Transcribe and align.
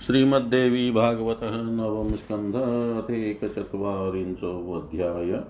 श्रीमद्देवी 0.00 0.90
भागवत 0.90 1.40
नवम 1.42 2.08
स्कंध 2.08 2.54
अध्याय। 4.82 5.44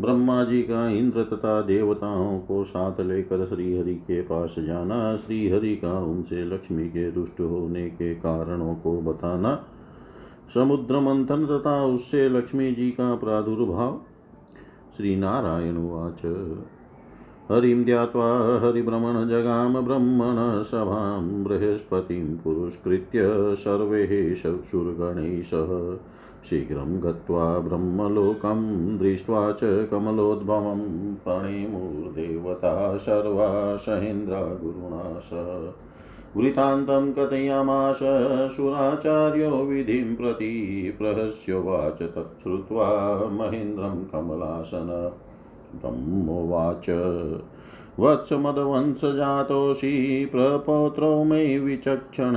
ब्रह्मा 0.00 0.44
जी 0.44 0.62
का 0.62 0.88
इंद्र 0.88 1.24
तथा 1.24 1.62
देवताओं 1.62 2.38
को 2.38 2.64
साथ 2.64 3.00
लेकर 3.00 3.46
श्रीहरि 3.46 3.94
के 3.94 4.22
पास 4.22 4.54
जाना, 4.58 5.16
श्रीहरि 5.16 5.76
का 5.76 5.98
उनसे 5.98 6.44
लक्ष्मी 6.44 6.88
के 6.88 7.10
दुष्ट 7.10 7.40
होने 7.40 7.88
के 7.88 8.14
कारणों 8.14 8.74
को 8.74 9.00
बताना, 9.00 9.66
समुद्र 10.54 11.00
मंथन 11.00 11.46
तथा 11.46 11.84
उससे 11.84 12.28
लक्ष्मी 12.28 12.72
जी 12.72 12.90
का 12.90 13.14
प्रादुर्भाव। 13.14 14.02
श्री 14.96 15.16
नारायण 15.16 15.76
उवाच। 15.76 16.22
हरिं 17.52 17.84
ध्यात्वा 17.84 18.26
हरिभ्रमण 18.62 19.28
जगाम 19.28 19.80
ब्रह्मण 19.80 20.62
सभां 20.62 21.44
बृहस्पतिं 21.44 22.36
पुरस्कृत्य 22.36 23.20
सर्वैः 23.54 24.34
चक्षुर्गणैः 24.34 25.42
सह 25.42 25.96
शीघ्रं 26.50 27.02
गत्वा 27.02 27.58
ब्रह्मलोकं 27.58 28.62
दृष्ट्वा 28.98 29.52
च 29.52 29.60
कमलोद्भवं 29.64 30.80
प्रणेमुर्देवता 31.14 32.96
सर्वा 32.96 33.76
सहेन्द्रा 33.76 34.40
गुरुणा 34.40 35.18
सह 35.18 35.72
वृतान्तं 36.36 37.12
कथयामास 37.12 37.98
सुराचार्यो 38.56 39.50
विधिं 39.50 40.16
प्रति 40.16 40.94
प्रहस्योवाच 40.98 42.02
तच्छ्रुत्वा 42.02 42.88
महेन्द्रं 43.32 44.04
कमलासन। 44.04 45.12
ब्रह्मोवाच 45.74 46.90
वत्समदवंशजातोऽसि 48.00 50.28
प्रपौत्रो 50.32 51.24
मे 51.24 51.58
विचक्षण, 51.58 52.32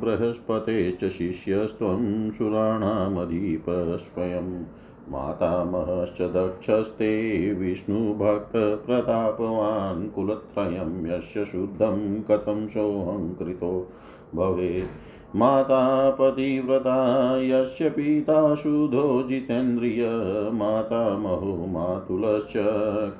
बृहस्पते 0.00 0.92
च 0.92 1.08
शिष्यस्त्वं 1.08 2.30
सुराणामधिपस्वयं 2.30 4.64
मातामहश्च 5.08 6.22
दक्षस्ते, 6.22 7.54
विष्णुभक्तप्रतापवान् 7.54 10.10
कुलत्रयं 10.10 11.06
यस्य 11.06 11.44
शुद्धं 11.44 12.22
कथं 12.22 12.68
सोऽहङ्कृतो 12.68 13.88
भवेत्। 14.34 15.11
माता 15.36 16.10
पतिव्रता 16.10 17.42
यस्य 17.42 17.90
पिता 17.90 18.54
शुद्धो 18.54 19.28
जितेन्द्रिय 19.28 20.04
मातामहो 20.52 21.66
मातुलश्च 21.66 22.52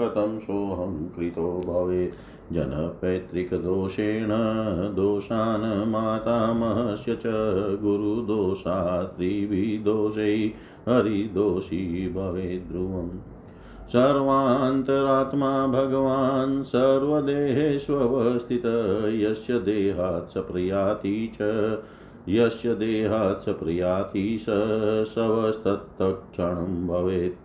कथं 0.01 0.39
सोऽहं 0.39 1.09
कृतो 1.09 1.65
भवेत् 1.67 2.55
जनपैतृकदोषेण 2.55 4.29
दोषान् 4.95 5.91
मातामहस्य 5.91 7.15
च 7.15 7.23
गुरुदोषात् 7.83 9.17
त्रिविदोषै 9.17 10.53
हरिदोषी 10.89 12.09
भवेत् 12.09 12.73
ध्रुवम्। 12.73 13.11
सर्वान्तरात्मा 13.89 15.67
भगवान् 15.67 16.63
सर्वदेहेष्वस्थित 16.63 18.63
यस्य 19.15 19.59
देहात् 19.59 20.31
स 20.31 20.35
प्रयाति 20.37 21.33
च 21.41 21.79
यस्य 22.29 22.75
देहात् 22.75 23.43
स 23.43 23.49
प्रियाति 23.49 24.39
स 24.43 24.45
शवस्तत्तक्षणं 25.15 26.87
भवेत् 26.87 27.37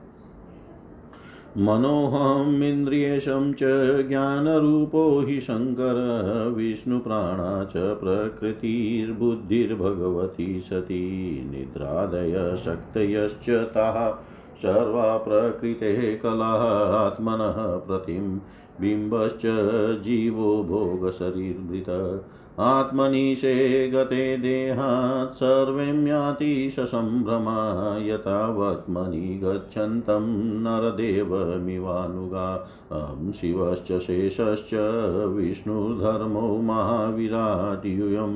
मनोहमिन्द्रियेशं 1.58 3.53
च 3.53 3.59
ज्ञानरूपो 4.08 5.22
हि 5.22 5.42
शङ्कर, 5.42 6.53
विष्णुप्राणा 6.58 7.64
च 7.64 7.73
प्रकृतिर्बुद्धिर्भगवती 7.75 10.59
सती 10.59 11.48
निद्रादयशक्तयश्च 11.52 13.50
ताः 13.50 14.23
सर्वा 14.58 15.17
प्रकृतेः 15.17 16.17
कलाः 16.17 16.98
आत्मनः 16.98 17.77
प्रतिं 17.77 18.39
बिम्बश्च 18.82 19.42
जीवो 20.04 20.64
भोगशरीरभृत। 20.64 22.23
आत्मनीशे 22.60 23.90
गते 23.90 24.38
देहात् 24.38 25.36
सर्वं 25.36 26.08
याति 26.08 26.72
ससम्भ्रमा 26.72 27.98
यथावत्मनि 28.00 29.40
गच्छन्तं 29.44 30.62
नरदेवमिवानुगा। 30.62 32.70
अहं 32.92 33.32
शिवश्च, 33.32 34.00
शेषश्च, 34.00 34.70
विष्णुधर्मो 35.28 36.58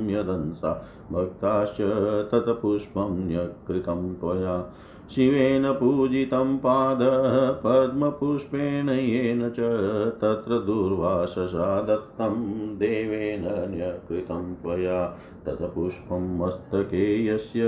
यदंसा। 0.09 0.87
भक्ताश्च 1.11 1.77
तत्पुष्पं 2.31 3.27
न्यकृतं 3.27 4.13
त्वया। 4.13 4.73
शिवेन 5.15 5.71
पूजितं 5.71 6.57
पादः, 6.57 7.51
पद्मपुष्पेण 7.51 8.89
येन 8.89 9.49
च 9.49 9.59
तत्र 10.21 10.59
दुर्वाससा 10.59 11.81
दत्तं, 11.81 12.77
देवेन 12.77 13.43
न्यकृतं 13.47 14.55
त्वया। 14.55 15.17
तत् 15.45 15.61
पुष्पं 15.61 16.37
मस्तके 16.37 17.27
यस्य 17.27 17.61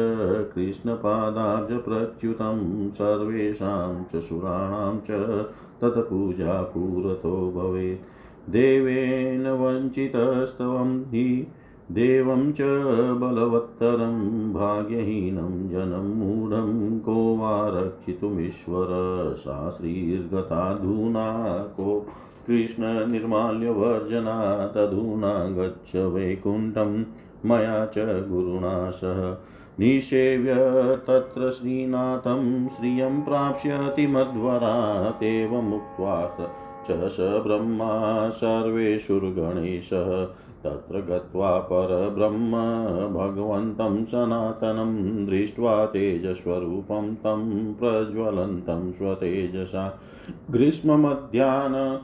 कृष्णपादाब्जप्रच्युतं, 0.55 2.89
सर्वेषां 2.89 4.03
च 4.03 4.23
सुराणां 4.23 4.99
च 4.99 5.45
तत्पूजा 5.81 6.61
पुरतो 6.61 7.51
भवेत्। 7.51 8.51
देवेन 8.51 9.47
वञ्चितस्तवं 9.47 11.01
हि 11.01 11.47
देवं 11.91 12.51
च 12.51 12.57
बलवत्तरं, 13.17 14.53
भाग्यहीनं 14.53 15.69
जनं 15.69 16.15
मूढं 16.15 16.99
को 16.99 17.37
वा 17.37 17.67
रक्षितुमीश्वर 17.67 18.87
सा 19.37 19.69
श्रीर्गताधूना 19.69 21.57
को 21.57 22.07
कृष्णनिर्माल्यवर्जना 22.47 24.67
तधूना 24.67 25.33
गच्छ 25.33 25.95
वैकुण्ठं, 25.95 27.05
मया 27.45 27.85
च 27.85 28.29
गुरुणा 28.29 28.91
सह 28.91 29.37
निषेव्य 29.79 30.53
तत्र 31.07 31.51
श्रीनाथं, 31.51 32.67
श्रियं 32.67 33.21
प्राप्स्यति 33.21 34.07
मध्वरातेवमुक्त्वा 34.07 36.37
च 36.89 37.09
स 37.09 37.17
ब्रह्मा, 37.19 38.29
सर्वेषुर्गणेशः। 38.29 40.27
तत्र 40.63 40.99
गत्वा 40.99 41.59
परब्रह्म 41.59 42.51
भगवन्तं 43.13 44.05
सनातनं 44.05 45.25
दृष्ट्वा 45.25 45.85
तेजस्वरूपं 45.85 47.15
तं 47.15 47.73
प्रज्वलन्तं 47.73 48.91
स्वतेजसा। 48.91 50.01
ग्रीष्ममध्याह्न 50.51 51.99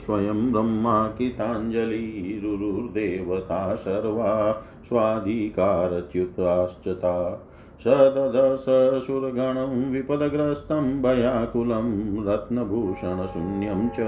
स्वयं 0.05 0.51
ब्रह्मा 0.51 1.07
किताञ्जलिरुरुर्देवता 1.07 3.75
सर्वा 3.75 4.63
स्वाधिकारच्युताश्च 4.89 6.87
ता 6.87 7.47
सददशुरगणं 7.83 9.91
विपदग्रस्तं 9.91 11.01
भयाकुलं 11.01 12.25
रत्नभूषणशून्यं 12.25 13.89
च 13.89 13.99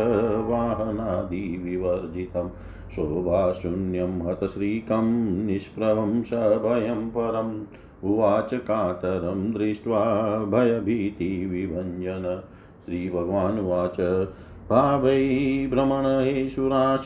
वाहनादिविवर्जितं 0.50 2.50
शोभाशून्यं 2.96 4.22
हतश्रीकं 4.22 5.06
निष्प्रभं 5.46 6.24
सभयं 6.24 7.10
परम् 7.10 7.64
उवाच 8.04 8.54
कातरं 8.54 9.52
दृष्ट्वा 9.52 10.46
भयभीतिविभञ्जन। 10.46 12.42
श्रीभगवानुवाच 12.86 14.28
भावै 14.70 15.28
भ्रमणेशुराश 15.72 17.06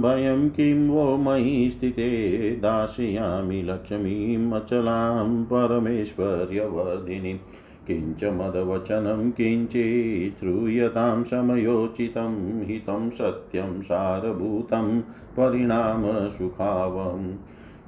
भयं 0.00 0.50
किं 0.50 0.88
वो 0.88 1.16
मयि 1.16 1.70
स्थिते? 1.70 2.50
दास्यामि 2.56 3.62
लक्ष्मीम् 3.62 4.52
अचलां 4.52 5.44
परमेश्वर्यवर्धिनीं। 5.44 7.38
किञ्च 7.86 8.24
मदवचनं 8.24 9.30
किञ्चित् 9.30 10.38
श्रूयतां 10.38 11.24
समयोचितं, 11.24 12.62
हितं 12.62 13.10
सत्यं 13.10 13.82
सारभूतं 13.82 15.00
परिणामसुखावम् 15.36 17.34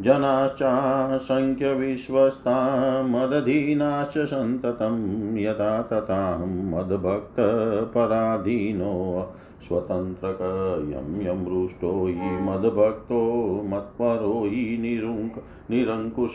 जनाश्चाशङ्ख्यविश्वस्ता 0.02 3.02
मदधीनाश्च 3.02 4.18
सन्ततं 4.18 5.38
यथा 5.38 5.82
तथां 5.82 6.46
मद्भक्तपराधीनो 6.46 9.26
स्वतन्त्रक 9.62 10.38
यं 10.92 11.26
यं 11.26 11.46
रुष्टो 11.46 12.06
हि 12.06 12.42
मद्भक्तो 12.42 13.62
मत्परो 13.64 14.44
हि 14.44 14.78
निरुङ्क 14.80 15.42
निरङ्कुश 15.70 16.34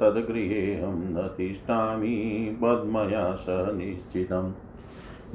तद्गृहेऽहं 0.00 0.92
न 0.92 1.34
तिष्ठामि 1.36 2.58
पद्मया 2.62 3.34
स 3.34 3.46
निश्चितम्। 3.50 4.69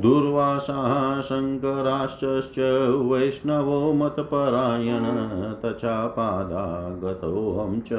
दुर्वासाः 0.01 1.21
शङ्कराश्च 1.21 3.09
वैष्णवो 3.12 3.94
मतपरायण 3.94 5.63
तचापादागतोऽहं 5.63 7.80
च 7.80 7.89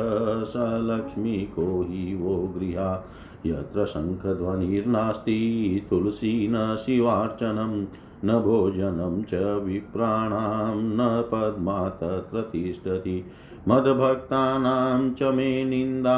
स 0.45 0.53
लक्ष्मीको 0.57 1.63
हि 1.63 2.15
वो 2.15 2.53
गृहा। 2.57 3.05
यत्र 3.47 3.85
शङ्खध्वनिर्नास्ति 3.85 5.87
तुलसी 5.91 6.49
न 6.51 6.77
शिवार्चनं, 6.77 7.87
न 8.25 8.41
भोजनं 8.41 9.23
च 9.23 9.61
विप्राणां, 9.65 10.77
न 10.77 11.25
पद्मा 11.33 11.89
तत्र 11.89 12.41
तिष्ठति। 12.41 13.25
मद्भक्तानां 13.69 15.15
च 15.15 15.23
मे 15.23 15.65
निन्दा 15.65 16.17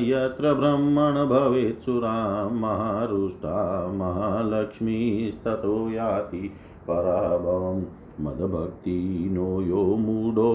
यत्र 0.00 0.54
ब्रह्मण 0.54 1.26
भवेत् 1.26 1.84
सुरा 1.84 2.48
महारुष्टा 2.48 3.86
महालक्ष्मीस्ततो 3.92 5.90
याति 5.90 6.52
पराभवम् 6.88 7.82
मदभक्तिनो 8.20 9.62
यो 9.62 9.96
मूढो 9.96 10.52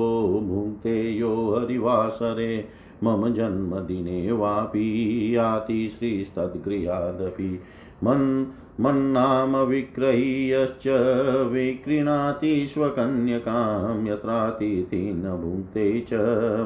भुङ्क्ते 0.50 1.12
यो 1.12 1.56
हरिवासरे। 1.56 2.85
मम 3.04 3.34
जन्मदिने 3.34 4.32
वापि 4.32 5.32
याति 5.36 5.90
श्रीस्तद्गृहादपि। 5.90 7.60
मन्, 8.04 8.46
मन्नाम 8.82 9.58
विक्रह्यश्च 9.58 10.84
विक्रीणाति 11.52 12.68
स्वकन्यकां 12.68 14.08
यत्रातिथि 14.08 14.98
न 14.98 15.22
भुङ्क्ते 15.22 16.02
च 16.02 16.10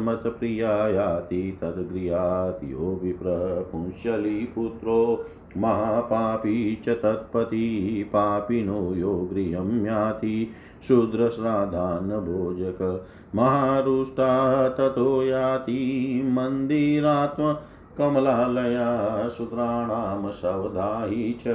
मत्प्रिया 0.03 0.87
याति 0.87 1.57
तद्गृहात् 1.61 2.63
यो 2.63 2.99
विप्रपुंशलीपुत्रो 3.03 5.25
महापापी 5.57 6.81
च 6.85 6.89
तत्पति, 6.89 8.03
पापिनो 8.13 8.95
यो 8.95 9.29
गृहं 9.33 9.85
याति। 9.85 10.51
शूद्रश्राद्धान् 10.87 12.11
भोजक 12.11 13.05
महारुष्टा 13.35 14.69
ततो 14.69 15.23
याति। 15.23 16.21
मन्दिरात्म 16.25 17.57
कमलालया 17.97 19.29
शूद्राणां 19.29 20.31
शवदायी 20.31 21.33
च 21.33 21.47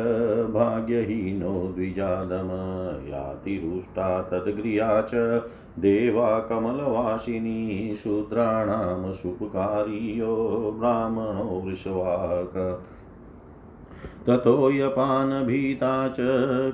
भाग्यहीनो 0.50 1.72
द्विजादम 1.76 2.48
यातिरुष्टा 3.08 4.22
तद्गृहा 4.22 5.00
च 5.00 5.14
देवा 5.78 6.38
कमलवासिनी, 6.38 7.96
शूद्राणां 7.96 9.12
सुपकारीयो 9.12 10.36
ब्राह्मणो 10.78 11.62
वृषवाक। 11.66 12.82
ततो 14.26 14.70
यपानभीता 14.70 16.08
च 16.08 16.16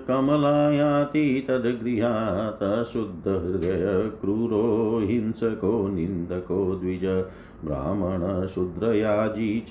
कमलायाति 0.08 1.44
तद्गृहात् 1.48 2.86
शुद्धहृदयक्रूरो 2.86 4.66
हिंसको 5.04 5.88
निन्दको 5.88 6.74
द्विज। 6.74 7.04
ब्राह्मणशूद्रयाजी 7.64 9.60
च, 9.60 9.70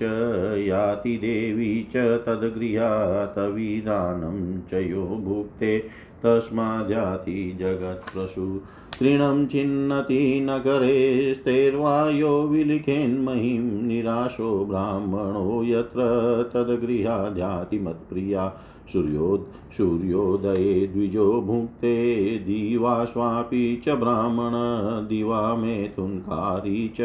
याति 0.68 1.18
देवी 1.18 1.88
च 1.91 1.97
तद्गृहातविधानं 1.97 4.62
च 4.62 4.74
यो 4.74 5.01
भुक्ते। 5.01 5.83
तस्माद्याति 6.24 7.57
जगत्प्रसु 7.59 8.62
तृणं 9.00 9.47
छिन्नति 9.47 10.41
नगरेस्तेर्वायो 10.41 12.41
विलिखेन्महीं 12.41 13.59
निराशो 13.59 14.65
ब्राह्मणो 14.65 15.63
यत्र 15.63 16.50
तद्गृहाद्याति 16.53 17.80
मत्प्रिया। 17.80 18.59
सूर्योद, 18.94 19.45
सूर्योदये 19.77 20.88
द्विजो 20.88 21.41
भुक्ते 21.41 22.39
दिवाश्वापि 22.39 23.81
च 23.86 23.89
ब्राह्मण, 23.89 25.07
दिवा 25.07 25.56
मेथुन्कारी 25.56 26.88
च 26.88 27.00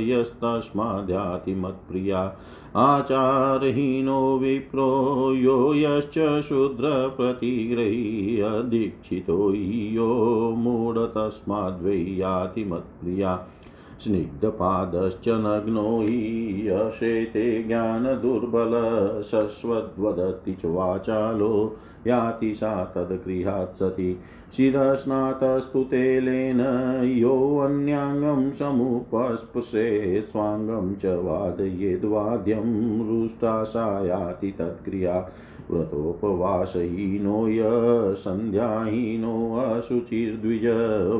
यस्तस्माद्यातिमत्प्रिया। 0.00 2.36
आचारहीनो 2.76 4.38
विप्रो 4.38 5.34
यो 5.34 5.74
यश्च 5.74 6.42
शूद्रप्रतिग्रही 6.42 8.40
अदीक्षितो 8.40 9.52
यो 9.92 10.54
मूढ 10.58 10.98
तस्माद्वै 10.98 11.96
याति 11.96 12.64
मत्प्रिया 12.64 13.46
स्निग्धपादश्च 14.00 15.28
नग्नो 15.28 16.00
हि 16.00 16.68
यशेते 16.68 17.62
ज्ञानदुर्बल 17.62 19.22
शश्वद्वदति 19.22 20.52
च 20.52 20.64
वाचालो 20.64 21.76
याति 22.06 22.54
सा 22.54 22.84
तद्गृहात् 22.84 23.78
सति। 23.78 24.20
शिरस्नातस्तु 24.56 25.82
तेलेन 25.82 26.60
योऽन्याङ्गं 27.04 28.50
समुपस्पृशे, 28.50 30.22
स्वाङ्गं 30.22 30.94
च 30.94 31.06
वादयेद्वाद्यं 31.06 33.08
रुष्टा 33.08 33.64
सा 33.64 34.06
याति 34.06 34.50
तद्गृहा। 34.50 35.32
व्रतोपवासहीनो 35.70 37.48
य 37.48 38.14
सन्ध्याहीनोऽशुचिर्द्विज 38.14 40.62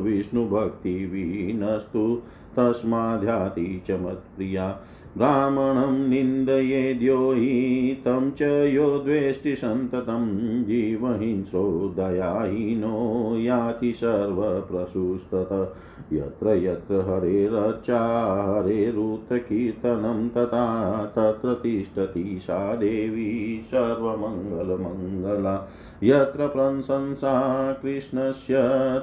विष्णुभक्तिवीनस्तु 0.02 2.22
तस्माद्याति 2.58 3.84
च 3.86 3.90
मत्प्रिया। 3.90 4.80
ब्राह्मणं 5.16 6.08
निन्दयेद्यो 6.08 7.32
हि 7.32 8.02
तं 8.04 8.30
च 8.30 8.70
यो 8.74 8.98
द्वेष्टि 8.98 9.56
सन्ततं 9.56 10.64
जीवहिंसो 10.64 11.94
दयाहीनो 11.96 13.38
याति 13.38 13.92
सर्वप्रसूस्तत। 13.92 15.74
यत्र 16.12 16.48
यत्र 16.48 16.94
हरेरर्चा 16.94 18.50
हरेरुतकीर्तनं 18.50 20.28
तथा 20.28 21.04
तत्र 21.04 21.54
तिष्ठति 21.54 22.38
सा 22.40 22.74
देवी 22.74 23.60
सर्वमङ्गलमङ्गला। 23.64 25.68
यत्र 26.02 26.46
प्रशंसा 26.46 27.72
कृष्णस्य 27.72 28.54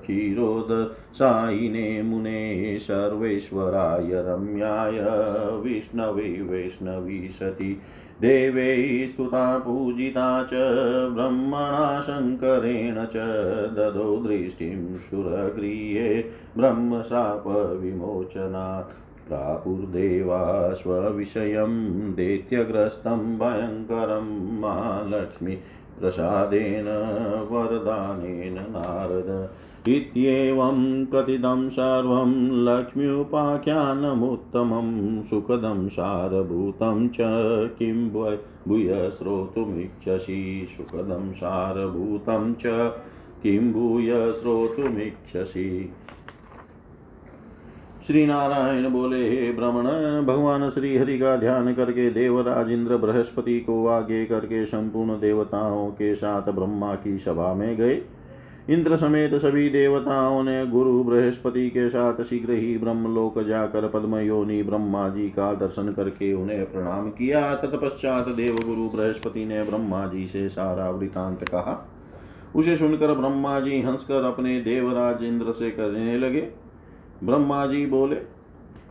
क्षीरोदसायिने 0.00 2.02
मुने 2.02 2.78
सर्वेश्वराय 2.78 4.12
रम्याय 4.12 5.00
विष्णवे 5.60 6.22
वैष्णवी 6.22 7.28
सती। 7.28 7.80
देवै 8.20 9.08
स्तुता 9.08 9.58
पूजिता 9.58 10.42
च 10.42 10.50
ब्रह्मणा 11.14 12.00
शङ्करेण 12.00 12.94
च 12.94 13.12
ददो 13.76 14.16
दृष्टिं 14.16 14.96
सुरगृहे 14.96 16.24
ब्रह्मशापविमोचनात् 16.56 19.28
प्रापुर्देवा 19.28 20.72
स्वविषयं 20.72 22.12
दैत्यग्रस्तं 22.12 23.38
भयङ्करं 23.38 24.60
महालक्ष्मी। 24.60 25.58
प्रसादेन 26.00 26.84
वरदानेन 27.50 28.54
नारद। 28.54 29.50
इत्येवं 29.88 31.04
कथितं 31.04 31.68
सर्वं 31.68 32.64
लक्ष्म्युपाख्यानमुत्तमं 32.64 35.22
सुखदं 35.22 35.88
सारभूतं 35.88 37.08
च 37.08 37.16
किं 37.78 38.10
भूय 38.68 39.10
श्रोतुमिच्छसि 39.10 40.66
सुखदं 40.70 41.32
सारभूतं 41.32 42.54
च 42.54 42.92
किं 43.42 43.72
भूय 43.72 44.32
श्रोतुमिच्छसि 44.32 45.92
श्री 48.06 48.26
नारायण 48.26 48.88
बोले, 48.88 49.28
हे 49.28 49.50
ब्रह्मण, 49.52 49.84
भगवान 50.26 50.68
श्री 50.70 50.96
हरि 50.98 51.18
का 51.18 51.36
ध्यान 51.36 51.74
करके 51.74 52.10
देवराज 52.10 52.70
इंद्र 52.70 52.96
बृहस्पति 52.96 53.58
को 53.60 53.86
आगे 53.86 54.24
करके 54.24 54.64
संपूर्ण 54.66 55.18
देवताओं 55.20 55.90
के 55.90 56.14
साथ 56.14 56.50
ब्रह्मा 56.52 56.94
की 56.94 57.18
सभा 57.18 57.52
में 57.54 57.76
गए। 57.76 58.00
इंद्र 58.70 58.96
समेत 58.96 59.34
सभी 59.34 59.68
देवताओं 59.68 60.42
ने 60.42 60.66
गुरु 60.66 61.02
बृहस्पति 61.04 61.68
के 61.70 61.88
साथ 61.88 62.22
शीघ्र 62.22 62.52
ही 62.52 62.76
ब्रह्मलोक 62.78 63.38
जाकर 63.42 63.88
पद्म 63.88 64.18
योनि 64.18 64.62
ब्रह्मा 64.62 65.08
जी 65.08 65.28
का 65.28 65.52
दर्शन 65.54 65.92
करके 65.92 66.32
उन्हें 66.32 66.72
प्रणाम 66.72 67.10
किया। 67.10 67.54
तत्पश्चात 67.54 68.28
देव 68.28 68.56
गुरु 68.66 68.88
बृहस्पति 68.88 69.44
ने 69.44 69.62
ब्रह्मा 69.62 70.06
जी 70.06 70.26
से 70.26 70.48
सारा 70.48 70.90
वृतांत 70.90 71.42
कहा। 71.42 71.76
उसे 72.56 72.76
सुनकर 72.76 73.14
ब्रह्मा 73.14 73.60
जी 73.60 73.80
हंसकर 73.80 74.24
अपने 74.24 74.60
देवराज 74.60 75.22
इंद्र 75.24 75.52
से 75.52 75.70
करने 75.70 76.18
लगे 76.18 76.48
ब्रह्मा 77.24 77.66
जी 77.66 77.86
बोले, 77.86 78.16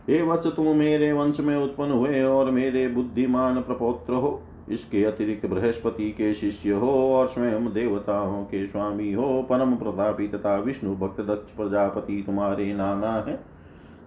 हे 0.08 0.22
वत्स 0.22 0.46
तुम 0.46 0.66
मेरे 0.66 1.12
वंश 1.12 1.40
में 1.40 1.56
उत्पन्न 1.56 1.90
हुए 1.90 2.22
और 2.22 2.50
मेरे 2.50 2.88
बुद्धिमान 2.88 3.60
प्रपोत्र 3.60 4.12
हो। 4.12 4.42
इसके 4.70 5.04
अतिरिक्त 5.04 5.46
बृहस्पति 5.46 6.10
के 6.10 6.34
शिष्य 6.34 6.70
हो 6.70 7.14
और 7.14 7.28
स्वयं 7.28 7.66
देवताओं 7.66 8.44
के 8.44 8.66
स्वामी 8.66 9.12
हो। 9.12 9.42
परम 9.42 9.76
प्रतापी 9.76 10.28
तथा 10.28 10.56
विष्णु 10.56 10.96
भक्त 10.96 11.20
दक्ष 11.20 11.56
प्रजापति 11.56 12.22
तुम्हारे 12.26 12.74
नाना 12.74 13.12
है। 13.12 13.44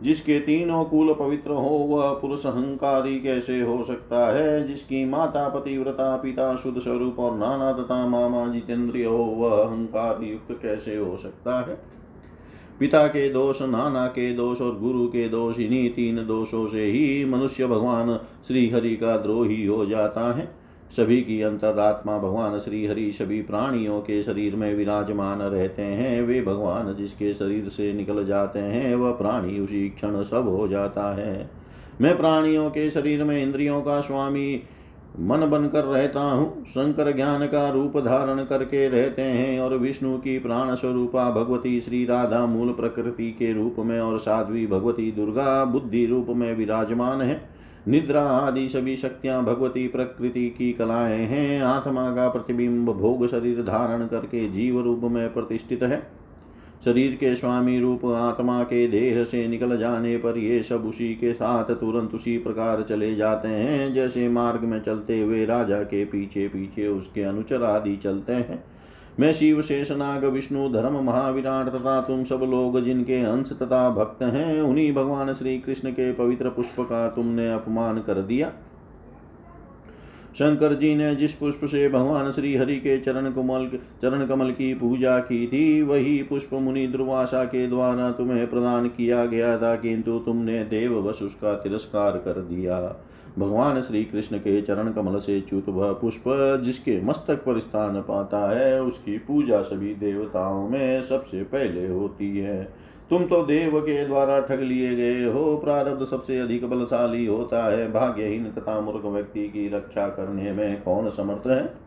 जिसके 0.02 0.40
तीनों 0.40 0.84
कुल 0.84 1.14
पवित्र 1.14 1.52
हो, 1.52 1.70
वह 1.70 2.14
पुरुष 2.14 2.46
अहंकारी 2.46 3.20
कैसे 3.20 3.62
हो 3.62 3.84
सकता 3.84 4.36
है? 4.36 4.68
जिसकी 4.68 5.06
माता 5.06 5.50
पतिव्रता 5.50 6.18
पिता 6.18 6.56
शुद्ध 6.56 6.80
स्वरूप 6.80 7.20
और 7.20 7.38
नाना 7.38 7.74
तथा 7.74 8.08
मामा 8.08 8.48
जितेंद्रिय 8.48 9.06
हो, 9.06 9.18
वह 9.18 9.64
अहंकार 9.64 10.24
युक्त 10.24 10.60
कैसे 10.64 10.98
हो 10.98 11.18
सकता 11.18 11.70
है? 11.70 11.93
पिता 12.80 13.08
के 13.08 13.30
दोष, 13.30 13.62
नाना 13.62 14.08
के 14.08 14.34
दोष 14.34 14.62
और 14.62 14.80
गुरु 14.80 15.08
के 15.08 15.30
दोष, 15.30 15.60
इन्हीं 15.60 15.90
तीन 15.90 16.16
दोषों 16.16 16.68
से 16.68 16.86
ही 16.86 17.26
मनुष्य 17.26 17.68
भगवान 17.68 18.20
श्री 18.48 18.70
हरि 18.70 18.96
का 18.96 19.18
द्रोही 19.18 19.66
हो 19.66 19.86
जाता 19.86 20.36
है। 20.36 20.64
सभी 20.98 21.22
की 21.22 21.42
अंतरात्मा 21.42 22.18
भगवान 22.18 22.60
श्री 22.60 22.86
हरि 22.86 23.12
सभी 23.14 23.42
प्राणियों 23.42 24.02
के 24.02 24.24
शरीर 24.24 24.56
में 24.56 24.76
विराजमान 24.76 25.40
रहते 25.40 25.82
हैं। 25.82 26.22
वे 26.22 26.42
भगवान 26.42 26.96
जिसके 26.96 27.34
शरीर 27.34 27.70
से 27.70 27.94
निकल 27.94 28.26
जाते 28.26 28.60
हैं, 28.60 28.96
वह 28.96 29.12
प्राणी 29.12 29.60
उसी 29.60 29.90
क्षण 29.90 30.24
सब 30.24 30.48
हो 30.48 30.68
जाता 30.68 31.16
है। 31.16 31.50
मैं 32.02 32.18
प्राणियों 32.18 32.70
के 32.70 32.90
शरीर 32.92 33.24
में 33.24 33.44
इंद्रियों 33.44 33.82
का 33.82 34.02
स्वामी 34.02 34.64
मन 35.20 35.46
बनकर 35.50 35.84
रहता 35.84 36.22
हूँ। 36.22 36.66
शंकर 36.66 37.16
ज्ञान 37.16 37.46
का 37.46 37.70
रूप 37.70 37.98
धारण 37.98 38.44
करके 38.44 38.88
रहते 38.90 39.22
हैं 39.22 39.60
और 39.60 39.78
विष्णु 39.78 40.18
की 40.18 40.40
प्राण 40.40 40.76
स्वरूपा 40.76 41.30
भगवती 41.32 41.82
श्री 41.82 42.06
राधा 42.06 42.46
मूल 42.46 42.70
प्रकृति 42.70 43.32
के 43.32 43.54
रूप 43.54 43.76
में 43.80 44.00
और 44.00 44.20
साध्वी 44.20 44.68
भगवती 44.68 45.12
दुर्गा 45.12 45.66
बुद्धि 45.66 46.06
रूप 46.06 46.28
में 46.30 46.56
विराजमान 46.56 47.22
है। 47.22 47.50
निद्रा 47.88 48.22
आदि 48.22 48.70
सभी 48.70 48.96
शक्तियाँ 48.98 49.44
भगवती 49.44 49.88
प्रकृति 49.88 50.50
की 50.50 50.74
कलाएँ 50.74 51.20
हैं। 51.20 51.62
आत्मा 51.62 52.10
का 52.16 52.30
प्रतिबिंब 52.30 52.90
भोग 52.90 53.28
शरीर 53.28 53.62
धारण 53.62 54.08
करके 54.08 54.50
जीव 54.50 54.82
रूप 54.82 55.02
में 55.04 55.34
प्रतिष्ठित 55.34 55.84
है। 55.84 56.23
शरीर 56.86 57.14
के 57.16 57.36
स्वामी 57.36 57.80
रूप 57.80 58.06
आत्मा 58.06 58.64
के 58.64 58.88
देह 58.88 59.24
से 59.24 59.48
निकल 59.48 59.78
जाने 59.78 60.18
पर 60.18 60.38
ये 60.38 60.64
सब 60.64 60.86
उसी 60.86 61.14
के 61.14 61.34
साथ 61.34 61.72
तुरंत 61.72 62.14
उसी 62.14 62.38
प्रकार 62.38 62.82
चले 62.82 63.16
जाते 63.16 63.48
हैं, 63.48 63.94
जैसे 63.94 64.28
मार्ग 64.30 64.62
में 64.62 64.82
चलते 64.82 65.20
हुए 65.22 65.46
राजा 65.46 65.82
के 65.84 66.06
पीछे 66.06 66.48
पीछे 66.48 66.88
उसके 66.88 67.22
अनुचर 67.22 67.64
आदि 67.64 67.96
चलते 67.96 68.34
हैं। 68.34 68.64
मैं 69.20 69.34
शिव 69.34 69.62
शेषनाग 69.62 70.26
विष्णु, 70.26 70.70
धर्म, 70.70 70.94
महाविराट 71.04 71.68
तथा 71.68 72.02
तुम 72.02 72.24
सब 72.24 72.42
लोग 72.44 72.82
जिनके 72.82 73.22
अंश 73.22 73.52
तथा 73.52 73.90
भक्त 73.90 74.24
हैं, 74.24 74.62
उन्हीं 74.62 74.94
भगवान 74.94 75.34
श्री 75.34 75.58
कृष्ण 75.58 75.92
के 75.92 76.12
पवित्र 76.14 76.50
पुष्प 76.50 76.76
का 76.80 77.08
तुमने 77.08 77.52
अपमान 77.54 77.98
कर 77.98 78.22
दिया। 78.22 78.52
शंकर 80.34 80.74
जी 80.74 80.96
ने 80.96 81.16
जिस 81.16 81.34
पुष्प 81.34 81.66
से 81.66 81.90
भगवान 81.90 82.32
श्री 82.32 82.56
हरि 82.56 82.76
के 82.76 82.98
चरण 82.98 83.32
कमल 83.32 83.80
चरण 84.02 84.26
कमल 84.26 84.52
की 84.52 84.74
पूजा 84.74 85.20
की 85.20 85.48
थी, 85.48 85.82
वही 85.82 86.24
पुष्प 86.24 86.54
मुनि 86.54 86.88
दुर्वासा 86.88 87.44
के 87.44 87.68
द्वारा 87.68 88.12
तुम्हें 88.12 88.50
प्रदान 88.50 88.88
किया 88.88 89.26
गया 89.26 89.58
था, 89.58 89.76
किंतु 89.76 90.20
तुमने 90.20 90.64
देव 90.64 91.10
वश 91.10 91.22
उसका 91.22 91.54
तिरस्कार 91.54 92.12
कर 92.12 92.42
दिया। 92.42 92.96
भगवान 93.40 93.82
श्री 93.82 94.04
कृष्ण 94.04 94.38
के 94.38 94.62
चरण 94.62 94.92
कमल 94.92 95.20
से 95.20 95.42
च्युत 95.42 95.70
वह 95.70 95.94
पुष्प, 95.94 96.24
जिसके 96.64 97.02
मस्तक 97.02 97.36
पर 97.36 97.60
स्थान 97.60 98.02
पाता 98.02 98.60
है, 98.60 98.84
उसकी 98.84 99.18
पूजा 99.18 99.62
सभी 99.62 99.96
देवताओं 99.96 100.70
में 100.70 101.02
सबसे 101.02 101.44
पहले 101.44 101.88
होती 101.88 102.38
है। 102.38 102.84
तुम 103.10 103.24
तो 103.24 103.44
देव 103.44 103.80
के 103.80 104.06
द्वारा 104.06 104.40
ठग 104.40 104.60
लिए 104.60 104.96
गए 104.96 105.24
हो। 105.26 105.58
प्रारब्ध 105.58 106.06
सबसे 106.06 106.40
अधिक 106.40 106.70
बलशाली 106.70 107.26
होता 107.26 107.64
है। 107.72 107.92
भाग्यहीन 107.92 108.44
तथा 108.44 108.80
मूर्ख 108.80 109.06
व्यक्ति 109.06 109.48
की 109.48 109.68
रक्षा 109.70 110.08
करने 110.08 110.52
में 110.52 110.82
कौन 110.82 111.10
समर्थ 111.10 111.48
है? 111.48 111.84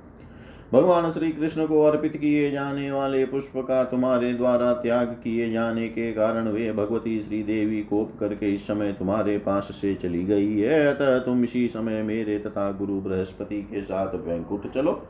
भगवान 0.73 1.11
श्री 1.13 1.31
कृष्ण 1.33 1.67
को 1.67 1.83
अर्पित 1.83 2.17
किए 2.17 2.51
जाने 2.51 2.91
वाले 2.93 3.25
पुष्प 3.27 3.53
का 3.57 3.85
तुम्हारे 3.85 4.33
द्वारा 4.33 4.73
त्याग 4.73 5.07
किए 5.07 5.51
जाने 5.53 5.89
के 5.89 6.13
कारण 6.13 6.49
वे 6.49 6.73
भगवती 6.73 7.21
श्री 7.21 7.43
देवी 7.43 7.81
कोप 7.83 8.13
करके 8.21 8.55
इस 8.55 8.67
समय 8.67 8.93
तुम्हारे 8.93 9.39
पास 9.39 9.65
से 9.65 9.95
चली 9.95 10.25
गई 10.25 10.59
है। 10.59 10.87
अतः 10.87 11.19
तुम 11.19 11.45
इसी 11.45 11.69
समय 11.69 12.03
मेरे 12.03 12.39
तथा 12.39 12.71
गुरु 12.73 13.01
बृहस्पति 13.01 13.63
के 13.63 13.83
साथ 13.83 14.15
वैंकुट 14.15 14.73
चलो। 14.73 15.03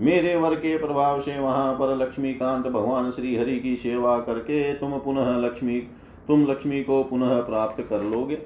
मेरे 0.00 0.36
वर 0.36 0.54
के 0.54 0.76
प्रभाव 0.78 1.20
से 1.20 1.38
वहाँ 1.38 1.72
पर 1.74 1.96
लक्ष्मीकांत 1.96 2.66
भगवान 2.66 3.10
श्री 3.10 3.36
हरि 3.36 3.56
की 3.56 3.74
सेवा 3.76 4.18
करके 4.18 4.72
तुम 4.74 4.98
पुनः 4.98 5.36
लक्ष्मी, 5.38 5.78
तुम 6.28 6.46
लक्ष्मी 6.46 6.82
को 6.82 7.02
पुनः 7.02 7.40
प्राप्त 7.40 7.82
कर 7.90 8.02
लोगे। 8.02 8.38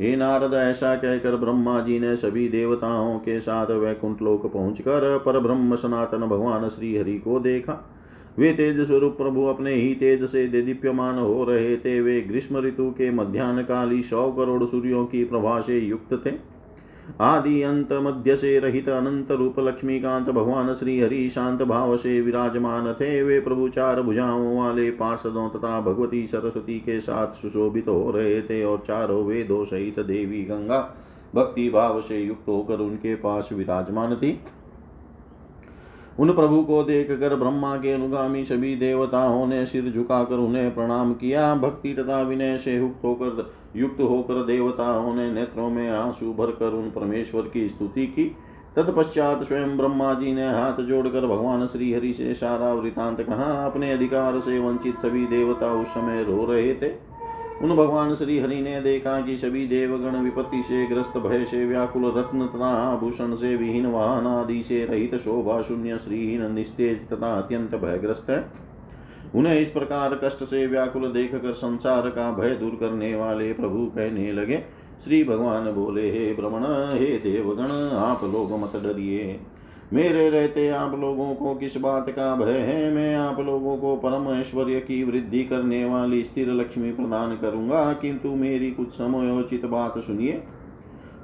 हे 0.00 0.14
नारद, 0.16 0.54
ऐसा 0.54 0.94
कहकर 0.94 1.36
ब्रह्मा 1.36 1.80
जी 1.80 1.98
ने 1.98 2.16
सभी 2.16 2.48
देवताओं 2.48 3.18
के 3.18 3.40
साथ 3.40 3.70
वैकुंठ 3.70 4.22
लोक 4.22 4.52
पहुंचकर 4.52 5.18
पर 5.18 5.40
ब्रह्म 5.40 5.76
सनातन 5.76 6.18
भगवान 6.18 6.68
श्री 6.68 6.96
हरि 6.96 7.18
को 7.18 7.40
देखा। 7.40 7.92
वे 8.38 8.52
तेज 8.52 8.80
स्वरूप 8.86 9.16
प्रभु 9.16 9.44
अपने 9.44 9.74
ही 9.74 9.94
तेज 9.94 10.24
से 10.24 10.46
दीप्यमान 10.46 11.18
हो 11.18 11.44
रहे 11.44 11.76
थे। 11.76 12.00
वे 12.00 12.20
ग्रीष्म 12.20 12.58
ऋतु 12.58 12.90
के 12.90 13.10
मध्यान्ह 13.10 13.62
काली 13.62 14.02
सौ 14.02 14.30
करोड़ 14.32 14.64
सूर्यों 14.64 15.04
की 15.06 15.24
प्रभा 15.24 15.60
से 15.60 15.78
युक्त 15.78 16.22
थे। 16.26 16.55
आदि 17.20 17.62
अंत 17.62 17.92
मध्य 17.92 18.36
से 18.36 18.58
रहित 18.58 18.88
अनंत 18.88 19.30
रूप 19.30 19.58
लक्ष्मीकांत 19.58 20.30
भगवान 20.30 20.74
श्री 20.74 21.00
हरि 21.00 21.28
शांत 21.30 21.62
भाव 21.62 21.96
से 21.96 22.20
विराजमान 22.20 22.92
थे। 22.92 23.22
वे 23.22 23.40
प्रभु 23.40 23.68
चार 23.68 24.02
भुजाओं 24.02 24.56
वाले 24.58 24.90
पार्षदों 24.90 25.48
तथा 25.48 25.80
भगवती 25.80 26.26
सरस्वती 26.26 26.78
के 26.78 27.00
साथ 27.00 27.34
सुशोभित 27.34 27.88
हो 27.88 28.10
रहे 28.10 28.40
थे 28.42 28.64
और 28.64 28.82
चारों 28.86 29.24
वेदों 29.24 29.64
सहित 29.64 30.00
देवी 30.00 30.44
गंगा 30.44 30.80
भक्ति 31.34 31.68
भाव 31.70 32.00
से 32.00 32.18
युक्त 32.18 32.48
होकर 32.48 32.80
उनके 32.80 33.14
पास 33.14 33.48
विराजमान 33.52 34.14
थी। 34.14 34.40
उन 36.20 36.32
प्रभु 36.32 36.62
को 36.62 36.82
देख 36.82 37.10
कर 37.10 37.34
ब्रह्मा 37.36 37.76
के 37.76 37.92
अनुगामी 37.92 38.44
सभी 38.44 38.74
देवताओं 38.76 39.46
ने 39.46 39.66
सिर 39.66 39.90
झुकाकर 39.92 40.34
उन्हें 40.34 40.74
प्रणाम 40.74 41.12
किया। 41.14 41.54
भक्ति 41.54 41.92
तथा 41.94 42.20
विनय 42.22 42.58
से 42.58 42.76
युक्त 42.76 43.04
होकर 43.04 43.52
युक्त 43.76 44.00
होकर 44.00 44.34
देवताओं 44.34 45.14
ने 45.14 45.30
नेत्रों 45.30 45.70
में 45.70 45.90
आँसू 45.90 46.32
भरकर 46.32 46.72
उन 46.72 46.90
परमेश्वर 46.90 47.42
की 47.42 47.68
स्तुति 47.68 48.06
की। 48.06 48.24
तत्पश्चात 48.76 49.42
स्वयं 49.42 49.76
ब्रह्मा 49.76 50.14
जी 50.14 50.32
ने 50.32 50.46
हाथ 50.46 50.80
जोड़कर 50.80 51.26
भगवान 51.26 51.66
श्री 51.66 51.92
हरि 51.92 52.12
से 52.12 52.34
सारा 52.34 52.72
वृतांत 52.72 53.22
कहा। 53.22 53.66
अपने 53.66 53.92
अधिकार 53.92 54.40
से 54.40 54.58
वंचित 54.58 54.98
सभी 54.98 55.26
देवता 55.26 55.72
उस 55.72 55.88
समय 55.88 56.22
रो 56.22 56.44
रहे 56.44 56.74
थे। 56.74 56.88
उन 57.62 57.76
भगवान 57.76 58.14
श्री 58.14 58.38
हरि 58.38 58.60
ने 58.60 58.80
देखा 58.80 59.20
कि 59.20 59.38
सभी 59.38 59.66
देवगण 59.66 60.16
विपत्ति 60.16 60.62
से 60.62 60.86
ग्रस्त, 60.86 61.18
भय 61.18 61.44
से 61.44 61.66
व्याकुल, 61.66 62.04
रत्न 62.16 62.46
तथा 62.46 62.66
आभूषण 62.66 63.34
से 63.34 63.56
विहीन, 63.56 63.86
वाहन 63.86 64.26
आदि 64.26 64.62
से 64.62 64.84
रहित, 64.84 65.14
शोभा 65.14 65.62
शून्य, 65.62 65.98
श्रीहीन, 65.98 66.52
निस्तेज 66.52 67.08
तथा 67.08 67.34
अत्यंत 67.34 67.74
भयग्रस्त 67.74 68.30
है। 68.30 68.52
उन्हें 69.34 69.60
इस 69.60 69.68
प्रकार 69.68 70.20
कष्ट 70.24 70.44
से 70.44 70.66
व्याकुल 70.66 71.12
देख 71.12 71.34
कर 71.34 71.52
संसार 71.52 72.10
का 72.10 72.32
भय 72.32 72.50
दूर 72.50 72.76
करने 72.80 73.14
वाले 73.16 73.52
प्रभु 73.52 73.86
कहने 73.86 74.32
लगे। 74.32 74.62
श्री 75.04 75.24
भगवान 75.24 75.72
बोले, 75.72 76.10
हे 76.10 76.34
भ्रमण 76.34 76.62
हे 76.98 77.18
देवगण, 77.18 77.96
आप 77.96 78.24
लोग 78.24 78.52
मत 78.52 78.72
डरिए। 78.76 79.40
मेरे 79.92 80.30
रहते 80.30 80.68
आप 80.68 80.94
लोगों 80.94 81.34
को 81.34 81.54
किस 81.54 81.76
बात 81.76 82.10
का 82.10 82.34
भय 82.36 82.58
है? 82.58 82.90
मैं 82.92 83.16
आप 83.16 83.40
लोगों 83.40 83.76
को 83.76 83.96
परम 83.96 84.28
ऐश्वर्य 84.28 84.80
की 84.80 85.02
वृद्धि 85.04 85.44
करने 85.44 85.84
वाली 85.84 86.24
स्थिर 86.24 86.48
लक्ष्मी 86.48 86.92
प्रदान 86.92 87.36
करूँगा, 87.36 87.92
किंतु 87.92 88.28
मेरी 88.28 88.70
कुछ 88.70 88.88
समयोचित 88.88 89.64
बात 89.64 89.98
सुनिए। 89.98 90.42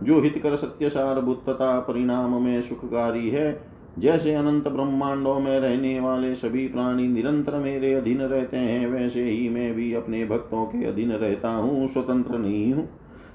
जो 0.03 0.21
हितकर 0.21 0.57
सत्यसार 0.57 1.21
बुद्धता 1.21 1.81
परिणाम 1.81 2.43
में 2.43 2.63
सुखकारी 2.63 3.29
है, 3.29 3.73
जैसे 3.99 4.35
अनंत 4.35 4.69
ब्रह्मांडों 4.69 5.41
में 5.41 5.61
रहने 5.61 6.01
वाले 6.01 6.35
सभी 6.35 6.69
प्राणी 6.69 7.09
निरंतर 7.09 7.55
मेरे 7.55 7.95
अधीन 7.95 8.19
रहते 8.19 8.57
हैं, 8.57 8.87
वैसे 8.87 9.25
ही 9.25 9.49
मैं 9.49 9.75
भी 9.75 9.95
अपने 9.95 10.25
भक्तों 10.25 10.65
के 10.67 10.85
अधीन 10.85 11.13
रहता 11.13 11.49
हूँ, 11.49 11.89
स्वतंत्र 11.89 12.39
नहीं 12.39 12.73
हूँ। 12.73 12.89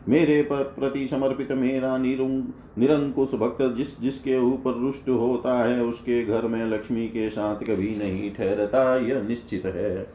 मेरे 0.09 0.41
पर 0.41 0.63
प्रति 0.63 1.07
समर्पित 1.07 1.51
मेरा 1.51 1.97
निरंकुश 1.97 3.33
भक्त 3.33 3.75
जिस, 3.77 4.01
जिसके 4.01 4.37
ऊपर 4.39 4.73
रुष्ट 4.73 5.09
होता 5.09 5.63
है, 5.63 5.83
उसके 5.83 6.23
घर 6.25 6.41
में 6.41 6.65
लक्ष्मी 6.65 7.07
के 7.07 7.29
साथ 7.29 7.55
कभी 7.55 7.95
नहीं 7.95 8.31
ठहरता, 8.31 8.95
यह 8.97 9.21
निश्चित 9.21 9.65
है। 9.65 10.07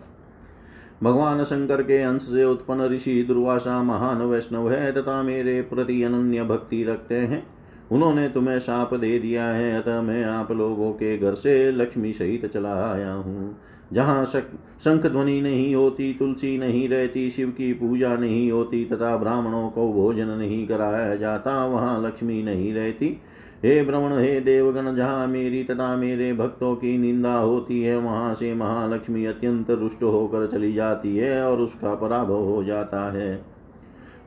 भगवान 1.02 1.44
शंकर 1.44 1.82
के 1.82 2.02
अंश 2.02 2.22
से 2.22 2.44
उत्पन्न 2.44 2.82
ऋषि 2.82 3.22
दुर्वासा 3.22 3.82
महान 3.82 4.22
वैष्णव 4.22 4.70
है, 4.70 4.92
तथा 4.92 5.22
मेरे 5.22 5.62
प्रति 5.62 6.02
अनन्य 6.02 6.44
भक्ति 6.44 6.82
रखते 6.84 7.14
हैं। 7.14 7.46
उन्होंने 7.92 8.28
तुम्हें 8.28 8.58
शाप 8.60 8.94
दे 8.94 9.18
दिया 9.18 9.44
है, 9.44 9.82
अतः 9.82 10.00
मैं 10.02 10.24
आप 10.24 10.52
लोगों 10.52 10.92
के 10.92 11.18
घर 11.18 11.34
से 11.34 11.72
लक्ष्मी 11.72 12.12
सहित 12.12 12.46
चला 12.46 12.92
आया 12.92 13.12
हूँ। 13.12 13.56
जहाँ 13.92 14.24
शंख 14.24 15.06
ध्वनि 15.06 15.40
नहीं 15.40 15.74
होती, 15.74 16.14
तुलसी 16.14 16.58
नहीं 16.58 16.88
रहती, 16.88 17.30
शिव 17.30 17.48
की 17.48 17.72
पूजा 17.72 18.16
नहीं 18.16 18.52
होती, 18.52 18.84
तथा 18.84 19.16
ब्राह्मणों 19.16 19.70
को 19.70 19.92
भोजन 19.92 20.26
नहीं 20.26 20.66
कराया 20.66 21.16
जाता, 21.16 21.66
वहाँ 21.66 22.06
लक्ष्मी 22.06 22.42
नहीं 22.42 22.74
रहती। 22.74 23.20
हे 23.64 23.84
भ्रमण 23.84 24.12
हे 24.12 24.40
देवगण, 24.40 24.96
जहाँ 24.96 25.26
मेरी 25.26 25.64
तथा 25.64 25.96
मेरे 25.96 26.32
भक्तों 26.32 26.74
की 26.74 26.98
निंदा 26.98 27.34
होती 27.34 27.82
है, 27.82 27.98
वहाँ 27.98 28.34
से 28.34 28.54
महालक्ष्मी 28.54 29.26
अत्यंत 29.26 29.70
रुष्ट 29.70 30.02
होकर 30.02 30.46
चली 30.46 30.72
जाती 30.72 31.16
है 31.16 31.44
और 31.46 31.60
उसका 31.60 31.94
पराभव 31.94 32.44
हो 32.44 32.64
जाता 32.64 33.12
है। 33.12 33.44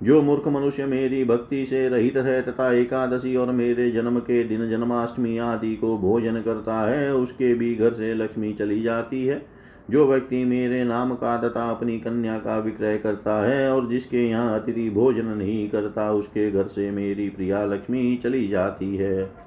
जो 0.03 0.21
मूर्ख 0.21 0.47
मनुष्य 0.47 0.85
मेरी 0.85 1.23
भक्ति 1.23 1.65
से 1.65 1.89
रहित 1.89 2.17
है, 2.17 2.41
तथा 2.41 2.71
एकादशी 2.73 3.35
और 3.35 3.51
मेरे 3.51 3.91
जन्म 3.91 4.19
के 4.19 4.43
दिन 4.43 4.69
जन्माष्टमी 4.69 5.37
आदि 5.37 5.75
को 5.75 5.97
भोजन 5.97 6.41
करता 6.41 6.89
है, 6.89 7.13
उसके 7.15 7.53
भी 7.53 7.75
घर 7.75 7.93
से 7.93 8.13
लक्ष्मी 8.13 8.53
चली 8.53 8.81
जाती 8.81 9.25
है। 9.25 9.54
जो 9.91 10.05
व्यक्ति 10.07 10.43
मेरे 10.45 10.83
नाम 10.83 11.13
का 11.15 11.37
तथा 11.37 11.69
अपनी 11.71 11.99
कन्या 11.99 12.37
का 12.37 12.57
विक्रय 12.57 12.97
करता 12.97 13.39
है 13.47 13.71
और 13.73 13.89
जिसके 13.89 14.27
यहाँ 14.29 14.59
अतिथि 14.59 14.89
भोजन 14.89 15.25
नहीं 15.25 15.69
करता, 15.69 16.11
उसके 16.11 16.51
घर 16.51 16.67
से 16.67 16.91
मेरी 16.91 17.29
प्रिया 17.29 17.65
लक्ष्मी 17.65 18.15
चली 18.15 18.47
जाती 18.47 18.95
है। 18.95 19.45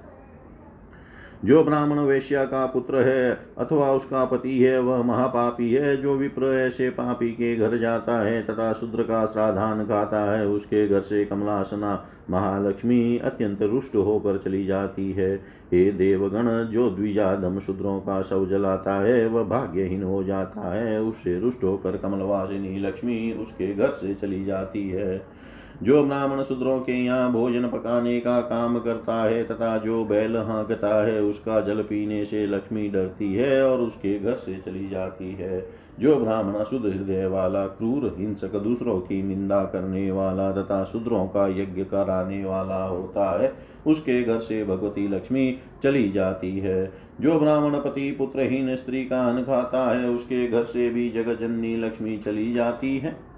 जो 1.45 1.65
ब्राह्मण 1.65 1.99
वेश्या 1.99 2.45
का 2.45 2.67
पुत्र 2.67 2.97
है 2.97 3.39
अथवा 3.59 3.93
उसका 3.93 4.25
पति 4.25 4.59
है, 4.59 4.81
वह 4.81 5.03
महापापी 5.03 5.75
है, 5.75 5.97
जो 5.97 6.15
विप्र 6.15 6.45
ऐसे 6.45 6.91
पापी 6.91 7.31
के 7.31 7.57
घर 7.57 7.77
जाता 7.77 8.21
है 8.21 8.43
तथा 8.43 8.73
शूद्र 8.73 9.03
का 9.03 9.27
श्राधान 9.27 9.85
खाता 9.85 10.33
है, 10.33 10.47
उसके 10.47 10.89
घर 10.89 11.01
से 11.01 11.25
कमलासना 11.25 12.07
महालक्ष्मी 12.31 13.19
अत्यंत 13.19 13.63
रुष्ट 13.63 13.97
होकर 13.97 14.39
चली 14.39 14.65
जाती 14.65 15.13
है। 15.13 15.37
हे 15.73 15.93
देवगण, 15.93 16.65
जो 16.65 16.91
द्विजादम 16.91 17.59
शूद्रों 17.59 18.01
का 18.01 18.23
शव 18.23 18.47
जलाता 18.47 18.95
है, 18.95 19.27
वह 19.27 19.45
भाग्यहीन 19.45 20.03
हो 20.03 20.25
जाता 20.25 20.75
है, 20.75 21.01
उससे 21.03 21.41
रुष्ट 21.41 21.65
होकर 21.65 21.97
कमलवासिनी 21.97 22.79
लक्ष्मी 22.79 23.33
उसके 23.33 23.75
घर 23.75 23.91
से 23.91 24.15
चली 24.15 24.45
जाती 24.45 24.89
है। 24.89 25.38
जो 25.83 26.05
ब्राह्मण 26.05 26.43
शूद्रों 26.43 26.81
के 26.81 26.93
यहाँ 26.93 27.33
भोजन 27.33 27.63
पकाने 27.63 28.21
का 28.21 28.41
काम 28.41 28.79
करता 28.79 29.25
है 29.25 29.45
तथा 29.45 29.79
जो 29.79 30.05
बैल 30.05 30.37
हाँकता 30.37 31.07
है, 31.07 31.23
उसका 31.23 31.61
जल 31.61 31.83
पीने 31.83 32.25
से 32.25 32.47
लक्ष्मी 32.47 32.89
डरती 32.89 33.35
है 33.35 33.71
और 33.71 33.81
उसके 33.81 34.19
घर 34.19 34.35
से 34.35 34.55
चली 34.55 34.89
जाती 34.89 35.33
है। 35.33 35.67
जो 36.01 36.17
ब्राह्मण 36.17 36.65
शुद्ध 36.65 36.87
हृदय 36.87 37.27
वाला, 37.27 37.67
क्रूर, 37.67 38.17
हिंसक, 38.19 38.53
दूसरों 38.53 39.01
की 39.01 39.23
निंदा 39.23 39.65
करने 39.65 40.11
वाला 40.11 40.53
तथा 40.53 40.85
शूद्रों 40.85 41.27
का 41.27 41.49
यज्ञ 41.49 41.85
कराने 41.85 42.45
वाला 42.45 42.85
होता 42.85 43.43
है, 43.43 43.53
उसके 43.87 44.23
घर 44.23 44.39
से 44.39 44.65
भगवती 44.65 45.09
लक्ष्मी 45.09 45.59
चली 45.83 46.09
जाती 46.09 46.59
है। 46.59 46.93
जो 47.21 47.41
ब्राह्मण 47.41 47.75
पति 47.75 48.11
पुत्रहीन 48.11 48.77
स्त्री 48.77 49.05
का 49.05 49.27
अन्न 49.27 49.43
खाता 49.43 49.99
है, 49.99 50.09
उसके 50.09 50.49
घर 50.49 50.65
से 50.65 50.91
भी 50.91 51.11
जगजननी 51.11 51.77
लक्ष्मी 51.77 52.19
चली 52.19 52.53
जाती 52.53 52.99
है। 52.99 53.38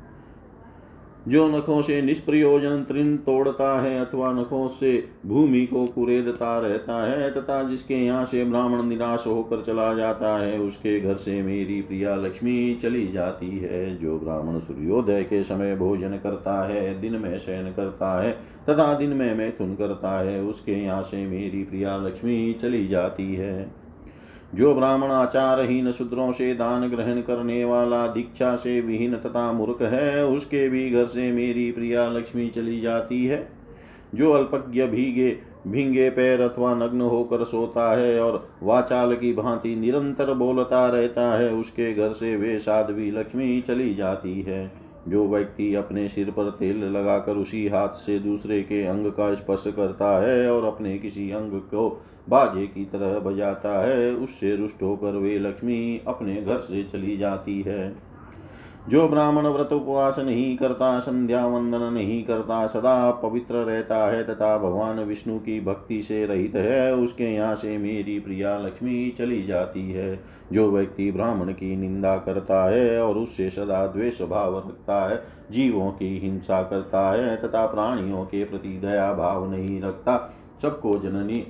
जो 1.28 1.46
नखों 1.48 1.80
से 1.82 2.00
निष्प्रयोजन 2.02 2.84
तृण 2.88 3.16
तोड़ता 3.16 3.80
है 3.82 3.98
अथवा 4.00 4.32
नखों 4.32 4.68
से 4.68 4.92
भूमि 5.26 5.64
को 5.66 5.86
कुरेदता 5.86 6.58
रहता 6.58 7.02
है 7.10 7.30
तथा 7.30 7.62
जिसके 7.62 7.94
यहाँ 7.94 8.24
से 8.24 8.44
ब्राह्मण 8.44 8.82
निराश 8.82 9.26
होकर 9.26 9.62
चला 9.62 9.92
जाता 9.94 10.36
है, 10.38 10.58
उसके 10.58 11.00
घर 11.00 11.16
से 11.16 11.42
मेरी 11.42 11.80
प्रिया 11.82 12.14
लक्ष्मी 12.14 12.74
चली 12.74 13.06
जाती 13.12 13.58
है, 13.58 13.96
जो 13.96 14.18
ब्राह्मण 14.18 14.58
सूर्योदय 14.58 15.22
के 15.22 15.42
समय 15.42 15.76
भोजन 15.76 16.16
करता 16.16 16.62
है, 16.68 17.00
दिन 17.00 17.16
में 17.16 17.38
शयन 17.38 17.72
करता 17.72 18.22
है 18.22 18.32
तथा 18.68 18.92
दिन 18.94 19.10
में 19.10 19.34
मैथुन 19.34 19.74
करता 19.74 20.18
है, 20.20 20.40
उसके 20.42 20.72
यहाँ 20.72 21.02
से 21.02 21.26
मेरी 21.26 21.62
प्रिया 21.64 21.96
लक्ष्मी 21.96 22.52
चली 22.52 22.86
जाती 22.88 23.34
है। 23.34 23.79
जो 24.54 24.74
ब्राह्मण 24.74 25.08
आचारहीन 25.08 25.92
शूद्रों 25.92 26.32
से 26.32 26.54
दान 26.54 26.88
ग्रहण 26.88 27.20
करने 27.20 27.64
वाला 27.64 28.06
दीक्षा 28.06 28.56
से 28.56 28.80
विहीन 28.80 29.16
तथा 29.16 29.52
मूर्ख 29.52 29.82
है, 29.82 30.26
उसके 30.26 30.68
भी 30.68 30.90
घर 30.90 31.06
से 31.06 31.32
मेरी 31.32 31.72
प्रिया 31.72 32.08
लक्ष्मी 32.08 32.48
चली 32.48 32.80
जाती 32.80 33.26
है। 33.26 33.48
जो 34.14 34.32
अल्पज्ञ 34.32 34.82
भीगे, 34.82 35.38
भींगे 35.66 36.10
पैर 36.10 36.40
अथवा 36.40 36.74
नग्न 36.74 37.00
होकर 37.00 37.44
सोता 37.44 37.98
है 37.98 38.20
और 38.20 38.48
वाचाल 38.62 39.16
की 39.16 39.32
भांति 39.32 39.76
निरंतर 39.76 40.34
बोलता 40.34 40.88
रहता 40.88 41.38
है, 41.38 41.52
उसके 41.52 41.94
घर 41.94 42.12
से 42.12 42.36
वे 42.36 42.58
साध्वी 42.58 43.10
लक्ष्मी 43.10 43.60
चली 43.60 43.94
जाती 43.94 44.42
है। 44.42 44.79
जो 45.10 45.26
व्यक्ति 45.28 45.74
अपने 45.74 46.08
सिर 46.08 46.30
पर 46.30 46.50
तेल 46.50 46.84
लगाकर 46.84 47.36
उसी 47.36 47.66
हाथ 47.68 47.88
से 47.88 48.18
दूसरे 48.18 48.62
के 48.62 48.84
अंग 48.84 49.06
का 49.06 49.34
स्पर्श 49.34 49.64
करता 49.66 50.10
है 50.22 50.50
और 50.52 50.64
अपने 50.64 50.98
किसी 50.98 51.30
अंग 51.30 51.52
को 51.52 51.88
बाजे 52.28 52.66
की 52.66 52.84
तरह 52.84 53.18
बजाता 53.20 53.80
है, 53.86 54.14
उससे 54.14 54.56
रुष्ट 54.56 54.82
होकर 54.82 55.16
वे 55.16 55.38
लक्ष्मी 55.38 56.00
अपने 56.06 56.42
घर 56.42 56.60
से 56.60 56.84
चली 56.84 57.16
जाती 57.16 57.60
है। 57.62 58.09
जो 58.88 59.08
ब्राह्मण 59.08 59.46
व्रत 59.46 59.72
उपवास 59.72 60.18
नहीं 60.18 60.56
करता, 60.56 60.98
संध्या 60.98 61.46
वंदन 61.46 61.82
नहीं 61.92 62.24
करता, 62.24 62.66
सदा 62.66 63.10
पवित्र 63.10 63.54
रहता 63.54 63.96
है 63.96 64.22
तथा 64.24 64.56
भगवान 64.58 65.00
विष्णु 65.00 65.38
की 65.38 65.60
भक्ति 65.60 66.02
से 66.02 66.26
रहित 66.26 66.54
है, 66.54 66.94
उसके 66.94 67.24
यहाँ 67.24 67.54
से 67.56 67.78
मेरी 67.78 68.18
प्रिया 68.20 68.58
लक्ष्मी 68.58 69.10
चली 69.10 69.42
जाती 69.42 69.90
है, 69.90 70.20
जो 70.52 70.70
व्यक्ति 70.70 71.10
ब्राह्मण 71.12 71.52
की 71.52 71.76
निंदा 71.76 72.16
करता 72.16 72.64
है 72.70 73.02
और 73.02 73.18
उससे 73.18 73.50
सदा 73.50 73.86
द्वेष 73.86 74.22
भाव 74.22 74.58
रखता 74.58 75.08
है, 75.10 75.22
जीवों 75.50 75.90
की 75.90 76.18
हिंसा 76.18 76.62
करता 76.62 77.10
है 77.10 77.36
तथा 77.36 77.66
प्राणियों 77.66 78.24
के 78.24 78.44
प्रति 78.44 78.68
दया 78.68 79.12
भाव 79.12 79.50
नहीं 79.50 79.80
रखता, 79.80 80.34
सबको 80.62 80.98
जननी, 80.98 81.46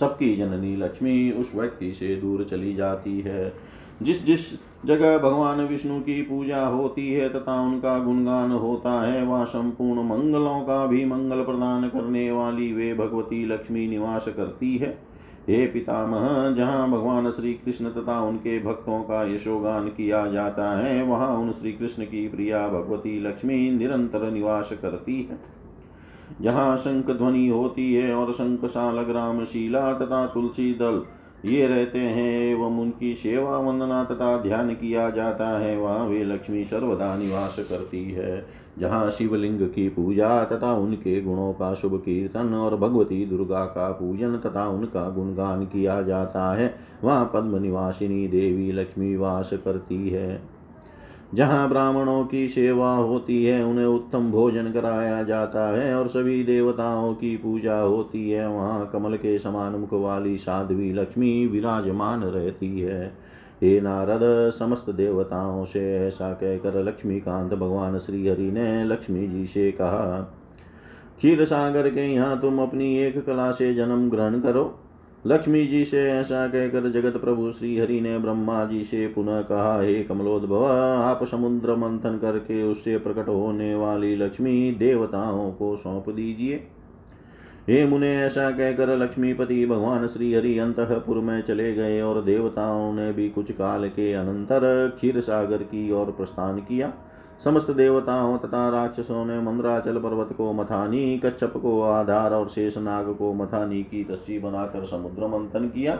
सबकी 0.00 0.36
जननी 0.36 0.76
लक्ष्मी 0.76 1.30
उस 1.30 1.54
व्यक्ति 1.54 1.92
से 1.92 2.16
दूर 2.16 2.44
चली 2.44 2.74
जाती 2.74 3.20
है। 3.20 3.69
जिस 4.02 4.24
जिस 4.26 4.40
जगह 4.86 5.18
भगवान 5.18 5.60
विष्णु 5.60 6.00
की 6.00 6.22
पूजा 6.22 6.66
होती 6.66 7.12
है 7.12 7.28
तथा 7.28 7.60
उनका 7.60 7.98
गुणगान 7.98 8.50
होता 8.50 9.02
है, 9.02 9.24
वह 9.24 9.44
संपूर्ण 9.44 10.02
मंगलों 10.02 10.60
का 10.60 10.86
भी 10.86 11.04
मंगल 11.04 11.42
प्रदान 11.44 11.88
करने 11.88 12.30
वाली 12.32 12.72
वे 12.72 12.94
भगवती 12.94 13.44
लक्ष्मी 13.46 13.86
निवास 13.88 14.28
करती 14.28 14.76
है। 14.76 15.10
हे 15.48 15.66
पितामह, 15.66 16.54
जहाँ 16.54 16.90
भगवान 16.90 17.30
श्री 17.30 17.52
कृष्ण 17.54 17.90
तथा 17.90 18.20
उनके 18.20 18.58
भक्तों 18.62 19.00
का 19.02 19.34
यशोगान 19.34 19.88
किया 19.88 20.26
जाता 20.26 20.78
है, 20.78 21.02
वहाँ 21.02 21.36
उन 21.36 21.52
श्री 21.52 21.72
कृष्ण 21.72 22.04
की 22.04 22.28
प्रिया 22.28 22.68
भगवती 22.68 23.20
लक्ष्मी 23.20 23.70
निरंतर 23.70 24.30
निवास 24.30 24.72
करती 24.82 25.22
है। 25.22 25.38
जहाँ 26.40 26.76
शंख 26.76 27.10
ध्वनि 27.10 27.48
होती 27.48 27.94
है 27.94 28.14
और 28.14 28.32
शंख 28.32 28.64
साल 28.64 29.02
ग्राम 29.02 29.44
शिला 29.44 29.92
तथा 29.92 30.26
तुलसी 30.26 30.72
दल 30.74 31.02
ये 31.44 31.66
रहते 31.66 31.98
हैं 31.98 32.40
एवं 32.46 32.78
उनकी 32.78 33.14
सेवा 33.14 33.56
वंदना 33.58 34.02
तथा 34.04 34.36
ध्यान 34.38 34.70
किया 34.70 35.08
जाता 35.10 35.48
है। 35.58 35.76
वहाँ 35.76 36.06
वे 36.06 36.24
लक्ष्मी 36.24 36.64
सर्वदा 36.64 37.16
निवास 37.16 37.56
करती 37.60 38.04
है। 38.10 38.44
जहाँ 38.78 39.10
शिवलिंग 39.10 39.60
की 39.68 39.88
पूजा 39.88 40.44
तथा 40.44 40.72
उनके 40.74 41.20
गुणों 41.20 41.52
का 41.52 41.74
शुभ 41.74 41.96
कीर्तन 42.00 42.54
और 42.54 42.76
भगवती 42.76 43.24
दुर्गा 43.26 43.64
का 43.64 43.90
पूजन 43.92 44.36
तथा 44.36 44.68
उनका 44.68 45.08
गुणगान 45.10 45.64
किया 45.64 46.00
जाता 46.02 46.54
है, 46.54 46.74
वहाँ 47.04 47.30
पद्म 47.34 47.62
निवासिनी 47.62 48.26
देवी 48.28 48.72
लक्ष्मी 48.72 49.16
वास 49.16 49.50
करती 49.64 50.08
है। 50.08 50.59
जहाँ 51.34 51.68
ब्राह्मणों 51.68 52.24
की 52.24 52.48
सेवा 52.48 52.94
होती 52.94 53.44
है, 53.44 53.64
उन्हें 53.64 53.84
उत्तम 53.84 54.30
भोजन 54.30 54.72
कराया 54.72 55.22
जाता 55.22 55.66
है 55.76 55.94
और 55.94 56.08
सभी 56.08 56.44
देवताओं 56.44 57.14
की 57.14 57.36
पूजा 57.36 57.76
होती 57.76 58.30
है। 58.30 58.48
वहाँ 58.48 58.90
कमल 58.92 59.16
के 59.16 59.38
समान 59.38 59.72
मुख 59.72 59.92
वाली 59.92 60.36
साध्वी 60.38 60.92
लक्ष्मी 60.92 61.46
विराजमान 61.46 62.22
रहती 62.22 62.80
है। 62.80 63.06
हे 63.62 63.80
नारद, 63.80 64.50
समस्त 64.50 64.90
देवताओं 64.90 65.64
से 65.64 66.08
ऐसा 66.08 66.32
कहकर 66.32 66.82
लक्ष्मीकांत 66.84 67.54
भगवान 67.54 67.98
श्री 67.98 68.28
हरि 68.28 68.50
ने 68.50 68.84
लक्ष्मी 68.84 69.28
जी 69.28 69.46
से 69.46 69.72
कहा 69.72 70.36
क्षीर 71.16 71.44
सागर 71.44 71.88
के 71.88 72.06
यहाँ 72.06 72.40
तुम 72.40 72.58
अपनी 72.58 72.96
एक 72.98 73.24
कला 73.26 73.50
से 73.50 73.74
जन्म 73.74 74.10
ग्रहण 74.10 74.40
करो। 74.40 74.79
लक्ष्मी 75.26 75.66
जी 75.66 75.84
से 75.84 76.10
ऐसा 76.10 76.46
कहकर 76.46 76.90
जगत 76.90 77.16
प्रभु 77.20 77.52
श्री 77.52 77.78
हरि 77.78 78.00
ने 78.00 78.18
ब्रह्मा 78.18 78.64
जी 78.64 78.84
से 78.84 79.06
पुनः 79.06 79.40
कहा, 79.40 79.82
हे 79.82 80.04
कमलोद्भव, 80.04 80.64
आप 81.02 81.24
समुद्र 81.24 81.74
मंथन 81.76 82.18
करके 82.18 82.62
उससे 82.62 82.98
प्रकट 82.98 83.28
होने 83.28 83.74
वाली 83.74 84.16
लक्ष्मी 84.16 84.72
देवताओं 84.72 85.52
को 85.52 85.76
सौंप 85.76 86.10
दीजिए। 86.10 86.66
हे 87.68 87.86
मुने, 87.86 88.16
ऐसा 88.16 88.50
कहकर 88.50 88.96
लक्ष्मीपति 88.98 89.66
भगवान 89.66 90.06
श्री 90.06 90.34
हरि 90.34 90.58
अंतपुर 90.58 91.16
में 91.16 91.42
चले 91.42 91.72
गए 91.74 92.00
और 92.00 92.22
देवताओं 92.22 92.92
ने 92.92 93.12
भी 93.12 93.28
कुछ 93.28 93.52
काल 93.52 93.88
के 93.88 94.12
अनंतर 94.12 94.92
क्षीर 94.96 95.20
सागर 95.20 95.56
की 95.56 95.92
ओर 95.92 96.06
प्रस्थान 96.06 96.58
किया। 96.58 96.92
समस्त 97.44 97.70
देवताओं 97.70 98.38
तथा 98.38 98.68
राक्षसों 98.68 99.24
ने 99.24 99.40
मंद्राचल 99.40 99.98
पर्वत 99.98 100.32
को, 100.32 100.52
मथानी, 100.52 101.18
कच्छप 101.18 101.52
को, 101.56 101.82
आधार 101.82 102.34
और 102.34 102.48
शेषनाग 102.48 103.14
को, 103.14 103.34
मथानी 103.34 103.82
की 103.82 104.04
तस्सी 104.04 104.38
बनाकर 104.38 104.84
समुद्र 104.84 105.26
मंथन 105.26 105.68
किया। 105.68 105.98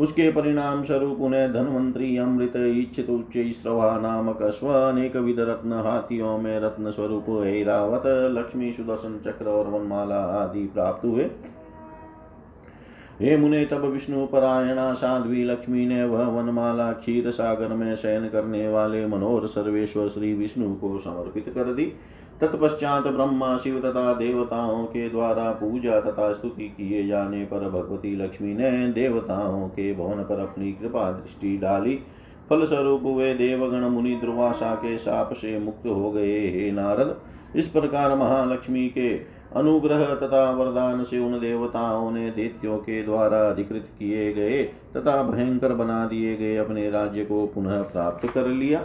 उसके 0.00 0.32
परिणाम 0.32 0.82
स्वरूप 0.82 1.20
उन्हें 1.20 1.52
धनवंतरी 1.52 2.16
अमृत, 2.16 2.56
इच्छित 2.56 3.10
उच्च 3.10 3.62
श्रवा 3.62 3.98
नामक 3.98 4.42
स्व 4.42 4.68
अनेक 4.68 5.16
विध 5.16 5.40
रत्न, 5.40 5.72
हाथियों 5.72 6.38
में 6.38 6.60
रत्न 6.60 6.90
स्वरूप, 6.90 7.44
ऐरावत, 7.46 8.02
लक्ष्मी 8.06 8.72
सुदर्शन 8.72 9.20
चक्र 9.24 9.46
और 9.46 9.68
वनमाला 9.68 10.16
आदि 10.16 10.66
प्राप्त 10.66 11.04
हुए। 11.04 11.30
हे 13.20 13.36
मुने, 13.36 13.64
तब 13.64 13.84
विष्णु 13.84 14.26
परायणा, 14.26 14.92
साध्वी, 14.92 15.44
लक्ष्मी 15.44 15.86
ने 15.86 16.04
वह 16.04 16.26
वनमाला 16.26 16.92
क्षीर 16.92 17.30
सागर 17.30 17.68
में 17.68 17.96
शयन 17.96 18.28
करने 18.28 18.68
वाले 18.68 19.06
मनोहर 19.06 19.46
सर्वेश्वर 19.46 20.08
श्री 20.08 20.34
विष्णु 20.34 20.74
को 20.74 20.98
समर्पित 20.98 21.44
कर 21.48 21.72
दी। 21.72 21.92
तत्पश्चात 22.40 23.06
ब्रह्मा, 23.06 23.56
शिव 23.56 23.80
तथा 23.80 24.14
देवताओं 24.14 24.84
के 24.84 25.08
द्वारा 25.08 25.50
पूजा 25.50 26.00
तथा 26.00 26.32
स्तुति 26.32 26.64
किए 26.64 27.06
जाने 27.06 27.44
पर 27.44 27.70
भगवती 27.70 28.16
लक्ष्मी 28.16 28.54
ने 28.54 28.88
देवताओं 28.88 29.68
के 29.68 29.94
भवन 29.94 30.22
पर 30.22 30.38
अपनी 30.38 30.72
कृपा 30.72 31.12
दृष्टि 31.12 31.56
डाली। 31.56 31.98
फलस्वरूप 32.50 33.02
वे 33.04 33.34
देवगण, 33.34 33.80
मुनि, 33.80 34.14
दुर्वासा 34.14 34.74
के 34.74 34.98
साप 34.98 35.32
से 35.32 35.58
मुक्त 35.58 35.86
हो 35.86 36.10
गए। 36.12 36.40
हे 36.40 36.72
नारद, 36.72 37.20
इस 37.56 37.68
प्रकार 37.68 38.16
महालक्ष्मी 38.16 38.88
के 38.88 39.33
अनुग्रह 39.56 40.14
तथा 40.14 40.50
वरदान 40.50 41.04
से 41.04 41.18
उन 41.18 41.40
देवताओं 41.40 42.10
ने 42.10 42.30
दैत्यों 42.30 42.78
के 42.78 43.02
द्वारा 43.02 43.48
अधिकृत 43.48 43.88
किए 43.98 44.32
गए 44.32 44.62
तथा 44.96 45.22
भयंकर 45.22 45.72
बना 45.72 46.06
दिए 46.06 46.36
गए 46.36 46.56
अपने 46.56 46.90
राज्य 46.90 47.24
को 47.24 47.46
पुनः 47.46 47.82
प्राप्त 47.82 48.28
कर 48.28 48.46
लिया। 48.46 48.82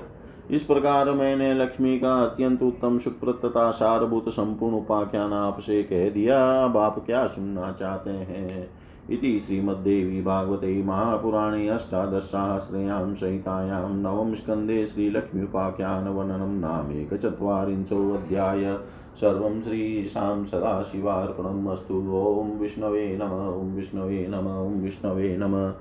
इस 0.52 0.64
प्रकार 0.64 1.12
मैंने 1.12 1.54
लक्ष्मी 1.54 2.00
का 2.00 2.24
अत्यंत 2.24 2.64
उत्तम 2.64 2.98
सुप्रत 2.98 3.42
तथा 3.46 3.72
सारभूत 3.72 4.30
संपूर्ण 4.30 4.76
उपाख्यान 4.76 5.34
आपसे 5.34 5.84
कह 5.84 6.10
दिया। 6.10 6.64
अब 6.64 6.78
आप 6.78 7.06
क्या 7.06 7.28
सुनना 7.28 7.72
चाहते 7.72 8.10
हैं? 8.10 8.70
इति 9.10 9.44
श्रीमद्देवी 9.48 10.22
भागवते 10.22 10.84
महापुराणे 10.84 11.68
अष्टादशसाहस्रयां 11.68 13.16
संहितायां 13.16 13.94
नवम 13.94 14.34
स्कन्धे 14.34 14.88
श्रीलक्ष्म्युपाख्यानवर्णनं 14.88 16.60
नामेकचत्वारिंशोऽध्याय 16.60 18.78
सर्वं 19.22 19.62
श्रीशां 19.62 20.46
सदाशिवार्पणम् 20.46 21.68
अस्तु। 21.68 21.94
ॐ 21.94 22.60
विष्णवे 22.60 23.20
नम, 23.22 23.32
ॐ 23.62 23.76
विष्णवे 23.76 24.28
नम, 24.30 24.48
ॐ 24.48 24.84
विष्णवे 24.84 25.38
नम। 25.38 25.72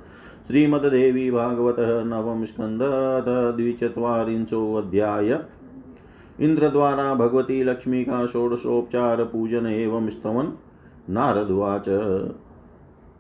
श्रीमद्देवी 0.46 1.30
भागवतः 1.30 2.04
नवम 2.04 2.44
स्कन्धः 2.44 3.20
द्विचत्वारिंशोऽध्याय 3.56 5.44
इंद्र 6.40 6.68
भगवती 7.14 7.62
लक्ष्मी 7.64 8.04
का 8.04 8.26
षोडशोपचार 8.26 9.24
एवं 9.66 10.10
स्तवन। 10.10 10.52
नारदुवाच 11.10 11.88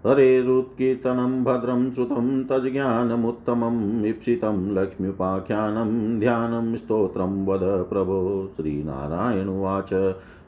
हरेरुत्कीर्तनं 0.08 1.32
भद्रं 1.44 1.80
श्रुतं 1.92 2.28
तज्ज्ञानमुत्तमम् 2.44 4.06
ईप्सितं 4.06 4.60
लक्ष्म्युपाख्यानं 4.74 5.90
ध्यानं 6.20 6.74
स्तोत्रं 6.76 7.34
वद 7.46 7.64
प्रभो 7.90 8.20
श्रीनारायणुवाच 8.56 9.92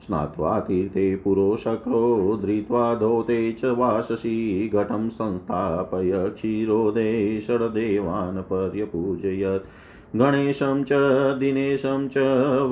स्नात्वा 0.07 0.59
तीर्थे 0.61 1.05
पुरोशक्रो 1.17 2.03
धृत्वा 2.43 2.95
धौते 2.95 3.41
च 3.53 3.75
वाससि 3.79 4.71
घटं 4.75 5.09
संस्थापय 5.09 6.13
क्षीरोदे 6.31 7.41
षड्देवान् 7.41 8.43
पर्यपूजयत् 8.43 9.69
गणेशं 10.17 10.83
च 10.85 10.93
दिनेशं 11.39 12.09
च 12.09 12.19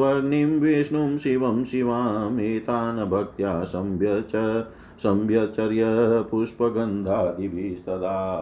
वग्निं 0.01 0.59
विष्णुं 0.61 1.17
शिवं 1.17 1.63
शिवामेतान् 1.65 3.09
भक्त्या 3.11 3.63
संव्य 3.65 4.23
च 4.35 4.65
संव्यचर्य 4.99 5.85
पुष्पगन्धादिभिस्तदा 6.31 8.39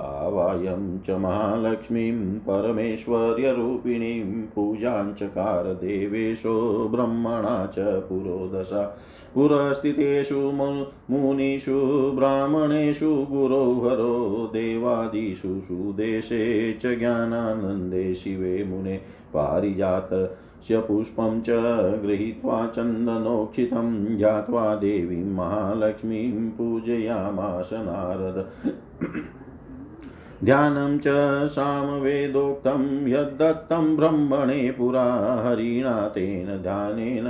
च 1.06 1.10
महालक्ष्मीं 1.10 2.38
परमेश्वर्यरूपिणीं 2.38 4.24
पूजाञ्चकार 4.24 5.64
देवेशो 5.64 6.88
ब्रह्मणा 6.92 7.66
च 7.66 7.74
पुरोदशा। 7.78 8.98
पुरस्थितेषु 9.34 10.52
मुनिषु, 11.10 12.12
ब्राह्मणेषु 12.14 13.26
गुरो 13.30 13.82
हरो 13.84 14.50
देवादिषु, 14.52 15.48
सुदेशे 15.48 16.72
च 16.72 16.98
ज्ञानानन्दे 16.98 18.14
शिवे 18.14 18.64
मुने, 18.64 19.00
पारिजात 19.34 20.38
पुष्पं 20.72 21.40
च 21.40 21.50
गृहीत्वा 22.02 22.66
चन्दनोक्षितं 22.66 24.16
ज्ञात्वा 24.16 24.74
देवीं 24.74 25.24
महालक्ष्मीं 25.24 26.50
पूजयामास 26.50 27.70
नारद। 27.72 28.50
ध्यानं 30.44 30.98
च 30.98 31.04
सामवेदोक्तं 31.46 33.08
यद्दत्तं 33.08 33.96
ब्रह्मणे 33.96 34.70
पुरा 34.70 35.42
हरिणा 35.46 36.08
तेन 36.08 36.62
ध्यानेन 36.62 37.24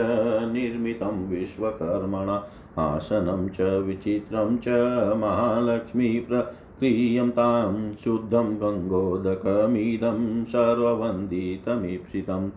निर्मितं 0.53 1.29
विश्वकर्मणा, 1.29 2.45
आसनं 2.79 3.49
च 3.49 3.61
विचित्रं 3.61 4.57
च 4.57 4.69
महालक्ष्मी 5.17 6.09
प्र 6.09 6.55
क्रियन्तां 6.79 7.95
शुद्धं 8.05 8.57
गङ्गोदकमिदं 8.57 10.45
सर्ववन्दितमीप्सितम्। 10.45 12.51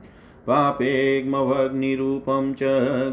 पापेग्मभग्निरूपं 0.48 2.54
च 2.54 2.64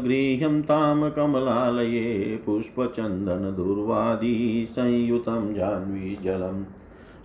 गृह्यन्तां 0.03 1.09
कमलालये 1.09 2.41
पुष्पचन्दनदुर्वादी 2.45 4.35
संयुतं 4.75 5.53
जाह्नवीजलम् 5.53 6.63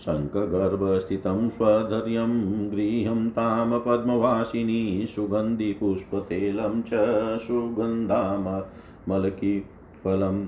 शङ्खगर्भस्थितं 0.05 1.49
स्वधर्यं 1.49 2.33
गृह्यं 2.73 3.29
तां 3.31 3.81
पद्मवासिनी 3.87 5.07
सुगन्धिपुष्पतेलं 5.15 6.83
च 6.83 6.91
सुगन्धामलकिफलम् 7.47 10.45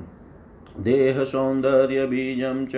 देहसौन्दर्यबीजं 0.79 2.67
च 2.67 2.75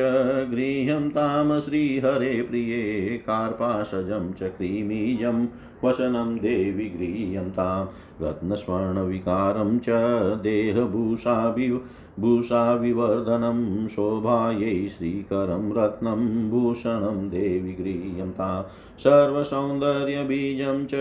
गृह्यं 0.50 1.11
तां 1.11 1.61
श्रीहरे 1.61 2.42
प्रिये 2.42 3.18
कार्पासजं 3.26 4.33
च 4.33 4.42
क्रीमीजं 4.42 5.46
वसनं 5.85 6.37
देवि 6.37 6.85
गृह्यं 6.98 7.50
तां 7.50 7.85
रत्नस्वर्णविकारं 8.26 9.78
च 9.78 9.88
देहभूषाभि 10.42 11.68
भूषाविवर्धनं 12.20 13.88
शोभायै 13.88 14.88
श्रीकरं 14.88 15.72
रत्नं 15.72 16.51
भूषणं 16.51 17.29
देवि 17.29 17.72
गृह्यन्ता 17.72 18.48
सर्वसौन्दर्यबीजं 18.98 20.85
च 20.87 20.94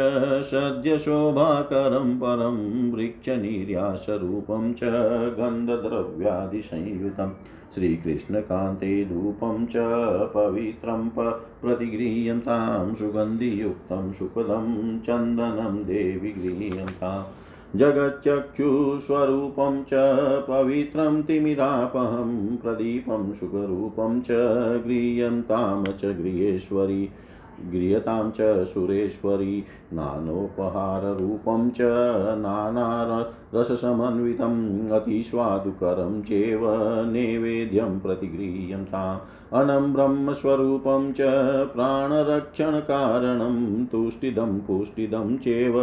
सद्यशोभाकरं 0.52 2.15
परं 2.17 2.60
वृक्षनिर्यासरूपं 2.91 4.74
च 4.74 4.91
गन्धद्रव्यादिसंयुतं 5.39 7.34
श्रीकृष्णकान्ते 7.76 8.93
धूपं 9.06 9.65
च 9.65 9.84
पवित्रं 10.34 11.08
प्रतिगृह्यन्तां 11.17 12.95
सुगन्धियुक्तं 12.95 14.12
सुखदं 14.12 15.00
चन्दनं 15.00 15.84
देवि 15.84 16.32
गृह्यन्ताम् 16.32 17.40
जगच्चक्षुस्वरूपं 17.75 19.84
च 19.84 19.89
पवित्रं 20.47 21.23
तिमिरापहं 21.23 22.57
प्रदीपं 22.57 23.34
सुखरूपं 23.34 24.21
च 24.21 24.27
गृह्यन्तां 24.86 25.93
च 25.93 26.05
गृहेश्वरी। 26.05 27.10
गृह्यतां 27.69 28.32
च 28.32 28.65
सुरेश्वरी, 28.65 29.63
नानोपहाररूपं 29.93 31.69
च 31.69 31.78
नानारससमन्वितम् 32.38 34.91
अतिस्वादुकरं 34.91 36.21
चेव 36.21 36.62
नैवेद्यं 37.12 38.00
प्रतिगृह्यन्ताम् 38.00 39.54
अनं 39.54 39.93
ब्रह्मस्वरूपं 39.93 41.12
च 41.12 41.17
प्राणरक्षणकारणं, 41.74 43.86
तुष्टिदं 43.86 44.60
पुष्टिदं 44.60 45.38
चेव 45.38 45.74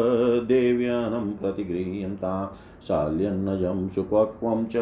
देव्यानं 0.45 1.33
प्रतिगृह्यन्ताम् 1.33 2.78
शाल्यन्नजं 2.83 3.89
सुपक्वं 3.89 4.65
च 4.65 4.73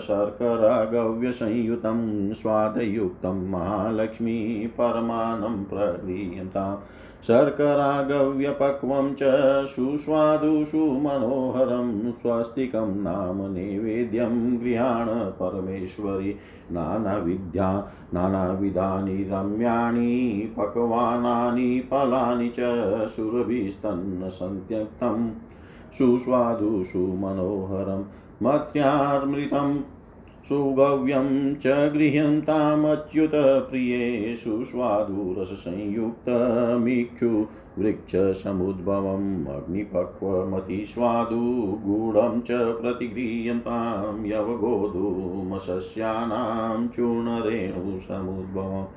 शर्करागव्यसंयुतं 0.00 2.32
स्वादयुक्तं 2.32 3.50
महालक्ष्मी 3.50 4.66
परमानं 4.66 5.64
प्रगृह्यताम् 5.64 6.76
शर्करागव्यपक्वं 7.24 9.14
च 9.14 9.18
सुस्वादुषु 9.66 10.78
मनोहरं 10.78 12.12
स्वस्तिकं 12.12 12.96
नाम 12.96 13.52
नैवेद्यं 13.52 14.60
गृहाण 14.60 15.06
परमेश्वरि। 15.08 16.36
नानाविद्या, 16.72 17.92
नानाविधानि 18.14 19.28
रम्याणि, 19.32 20.54
पक्वानानि, 20.56 21.88
फलानि 21.90 22.48
च 22.48 23.08
सुरभिस्तन्न 23.08 24.28
सुस्वादुषु 25.96 27.02
मनोहरं 27.22 28.02
मत्यामृतं 28.42 29.68
सुगव्यं 30.48 31.28
च 31.62 31.64
गृह्यन्तामच्युतप्रिये 31.94 34.04
सुस्वादुरसंयुक्तमीक्षु 34.42 37.30
वृक्षसमुद्भवम् 37.78 39.30
अग्निपक्वमतिस्वादु 39.56 41.42
गूढं 41.86 42.34
च 42.48 42.50
प्रतिगृह्यन्तां 42.80 44.14
यवगोधूमसस्यानां 44.30 44.88
चूर्णरेणुसमुद्भवम् 46.96 48.88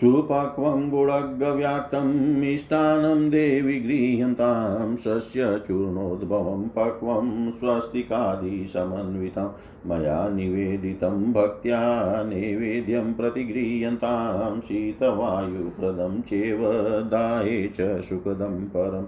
सुपक्वं 0.00 0.90
गुडग्व्याक्तं 0.90 2.40
मिष्टान्नं 2.40 3.30
देवि 3.30 3.72
गृह्यन्तां 3.72 4.96
सस्यचूर्णोद्भवं 4.96 6.68
पक्वं 6.68 7.50
स्वस्तिकादिसमन्वितं। 7.50 9.50
मया 9.86 10.28
निवेदितं 10.28 11.32
भक्त्या 11.32 12.22
नैवेद्यं 12.22 13.14
प्रतिगृह्यन्तां 13.14 14.60
शीतवायुप्रदं 14.60 16.20
चेव 16.20 16.72
दाये 17.02 17.70
च 17.74 18.00
सुखदं 18.00 18.64
परम् 18.64 19.06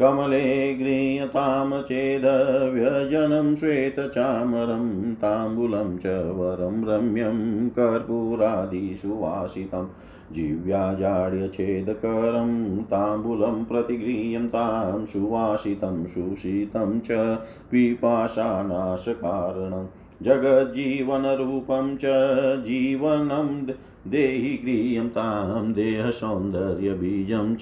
कमले 0.00 0.74
गृह्यतां 0.74 1.82
चेदव्यजनं 1.82 3.54
श्वेतचामरं 3.54 5.14
ताम्बूलं 5.14 5.98
च 5.98 6.06
वरं 6.06 6.84
रम्यं 6.84 7.68
कर्पूरादिसुवासितम्। 7.68 9.88
जिव्याजाड्यछेदकरं 10.32 12.82
ताम्बूलं 12.82 13.64
प्रतिगृह्यं 13.64 14.48
तां 14.48 15.06
सुवासितं 15.06 16.06
सुशीतं 16.06 17.00
च 17.00 17.38
पिपाशानाशकारणं 17.70 19.86
जगज्जीवनरूपं 20.22 21.96
च 21.96 22.02
जीवनं 22.66 23.66
देहि 24.10 24.56
गृह्यं 24.56 25.08
तां 25.08 25.72
देहसौन्दर्यबीजं 25.72 27.56
च 27.56 27.60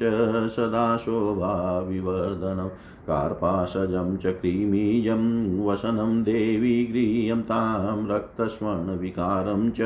सदा 0.49 0.97
शोभाविवर्धनं 0.97 2.69
कार्पाशजं 3.07 4.17
च 4.17 4.27
क्रीमीजं 4.27 5.25
वसनं, 5.67 6.23
देवी 6.23 6.87
गृह्यं 6.87 7.43
तां 7.43 8.09
रक्तस्वर्णविकारं 8.09 9.71
च 9.71 9.81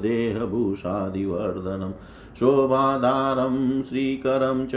देहभूषादिवर्धनम् 0.00 1.92
शोभाधारं, 2.40 3.82
श्रीकरं 3.82 4.66
च 4.66 4.74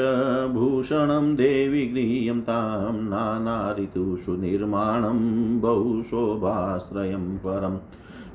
भूषणं, 0.52 1.36
देवि 1.36 1.86
गृह्यं 1.86 2.41
तां 2.41 2.93
नानाऋतुषु 2.93 4.32
निर्माणं 4.32 5.60
बहुशोभाश्रयं 5.62 7.38
परम्। 7.38 7.78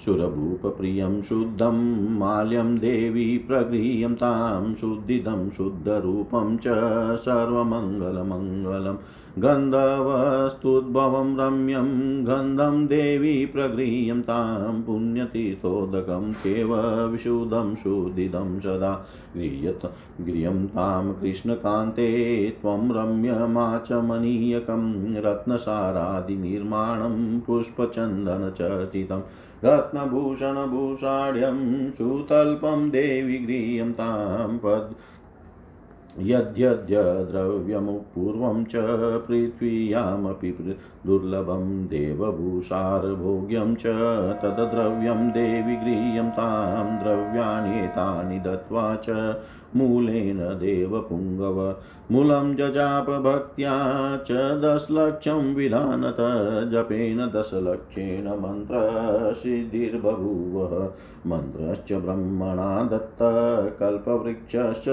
सुरभूपप्रियं 0.05 1.21
शुद्धं 1.23 1.79
माल्यं 2.19 2.75
देवी 2.79 3.27
प्रगृह्यं 3.39 4.15
तां 4.15 4.75
शुद्धिदं 4.75 5.49
शुद्धरूपं 5.51 6.57
च 6.59 6.77
सर्वमङ्गलमङ्गलं 7.19 8.99
गन्धवस्तुद्भवं 9.39 11.29
रम्यं 11.39 11.91
गन्धं 12.27 12.87
देवी 12.87 13.35
प्रगृह्यं 13.47 14.23
तां 14.23 14.83
पुण्यतीर्थोदकं 14.83 16.33
चेव 16.35 16.75
विशुद्धं 17.11 17.75
शुद्धिदं 17.75 18.59
सदा 18.59 18.93
गृह्यत 19.37 19.87
गृह्यं 20.21 20.67
तां 20.69 21.13
कृष्णकान्ते 21.13 22.09
त्वं 22.61 22.91
रम्यमाचमनीयकं 22.97 24.85
रत्नसारादिनिर्माणं 25.27 27.17
पुष्पचन्दनचर्चितम् 27.41 29.23
रत्नभूषणभूषाढ्यं 29.65 31.59
सुतल्पं 31.91 32.91
देवि 32.91 33.39
गृह्यं 33.39 33.93
तां 33.93 34.59
पद् 34.59 34.93
यद्यद्य 36.21 37.03
द्रव्यमुपूर्वं 37.03 38.65
च 38.65 38.73
पृथ्व्यामपि 39.29 40.77
दुर्लभं 41.07 41.87
देवभूषारभोग्यं 41.87 43.75
च 43.75 43.83
तद्द्रव्यं 44.43 45.29
देवि 45.29 45.77
गृह्यं 45.77 46.31
तां 46.31 46.99
द्रव्याण्येतानि 46.99 48.39
दत्त्वा 48.39 48.99
च 49.09 49.37
मूलेन 49.77 50.39
देवपुङ्गव 50.39 51.75
मूलं 52.11 52.57
जजाप 52.57 53.11
भक्त्या 53.11 54.17
च 54.17 54.33
दशलक्षं 54.33 55.55
विधानत 55.55 56.71
जपेन 56.71 57.27
दशलक्षेण 57.27 58.29
मन्त्रसिद्धिर्बभूव। 58.29 60.93
मन्त्रश्च 61.27 61.93
ब्रह्मणा 61.93 62.83
दत्त, 62.83 63.19
कल्पवृक्षश्च 63.81 64.89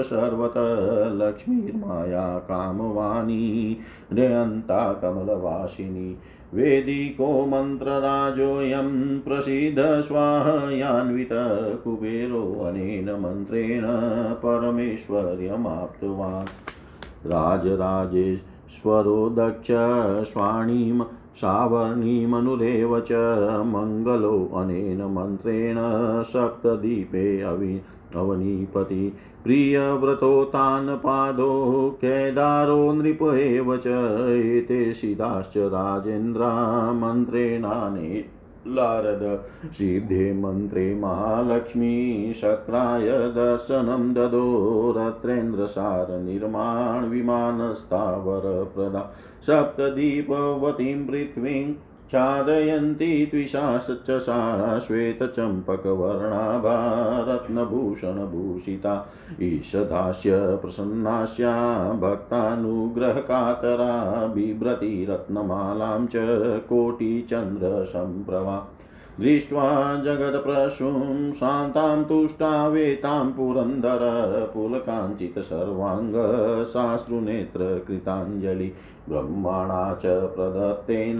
लक्ष्मीर्माया 1.16 2.38
कामवाणी 2.38 3.78
रेयन्ता 4.12 4.92
कमलवासिनी। 4.92 6.18
वेदिको 6.54 7.46
मन्त्रराजोऽयं 7.46 9.20
प्रसीद 9.20 9.76
स्वाहयान्वित 9.80 11.28
कुबेरोऽनेन 11.84 13.10
मन्त्रेण 13.10 13.82
परमेश्वर्यमाप्तवान्। 14.34 16.46
राजराजेश्वरो 17.26 19.30
दक्ष 19.30 20.32
स्वाणीं 20.32 21.00
सावर्णीमनुरेव 21.36 23.00
च 23.00 23.12
मङ्गलोऽनेन 23.66 25.02
मन्त्रेण 25.02 25.76
सप्तदीपे 26.22 27.40
अवि 27.40 27.80
अवनीपति। 28.16 29.12
प्रियव्रतोतान् 29.44 30.96
पादो 30.96 31.50
केदारो 31.90 32.92
नृप 32.92 33.22
एव 33.22 33.76
च 33.76 33.86
एते 34.30 34.94
सिदाश्च 34.94 35.56
राजेन्द्रा 35.56 36.50
मन्त्रेणाने 36.92 38.35
लारद। 38.68 39.44
सिद्धे 39.72 40.32
मन्त्रे 40.32 40.94
महालक्ष्मी 40.94 42.34
शक्राय 42.34 43.10
दर्शनं 43.10 44.14
ददो 44.14 44.94
रत्रेन्द्रसारनिर्माण 44.96 47.04
विमानस्तावरप्रदा 47.04 49.14
सप्तदीपवतीं 49.42 51.06
पृथ्वीं 51.06 51.74
छादयन्ती 52.10 53.46
सा 53.46 54.78
श्वेतचम्पकवर्णाभा 54.78 56.76
रत्नभूषणभूषिता 57.28 58.94
ईशदास्य 59.42 60.38
प्रसन्नास्या 60.56 61.52
भक्तानुग्रहकातरा 62.02 63.92
बिभ्रति 64.26 65.06
रत्नमालां 65.10 66.06
च 66.06 66.14
कोटिचन्द्रसम्प्रभा 66.68 68.56
दृष्ट्वा 69.20 70.02
जगत्प्रसूं 70.04 71.32
शान्तां 71.32 72.04
तुष्टावेतां 72.04 73.32
पुरन्दर 73.32 73.98
पुलकाञ्चितसर्वाङ्ग 74.54 76.14
साश्रुनेत्रकृताञ्जलि 76.64 78.72
ब्रह्मणा 79.08 79.94
च 79.94 80.06
प्रदत्तेन 80.06 81.18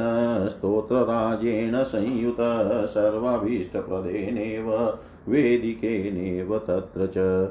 स्तोत्रराजेन 0.48 1.85
संयुत 1.85 2.88
सर्वाभीष्टप्रदेनेव 2.88 4.98
वेदिकेनेव 5.28 6.59
तत्र 6.59 7.06
च। 7.06 7.50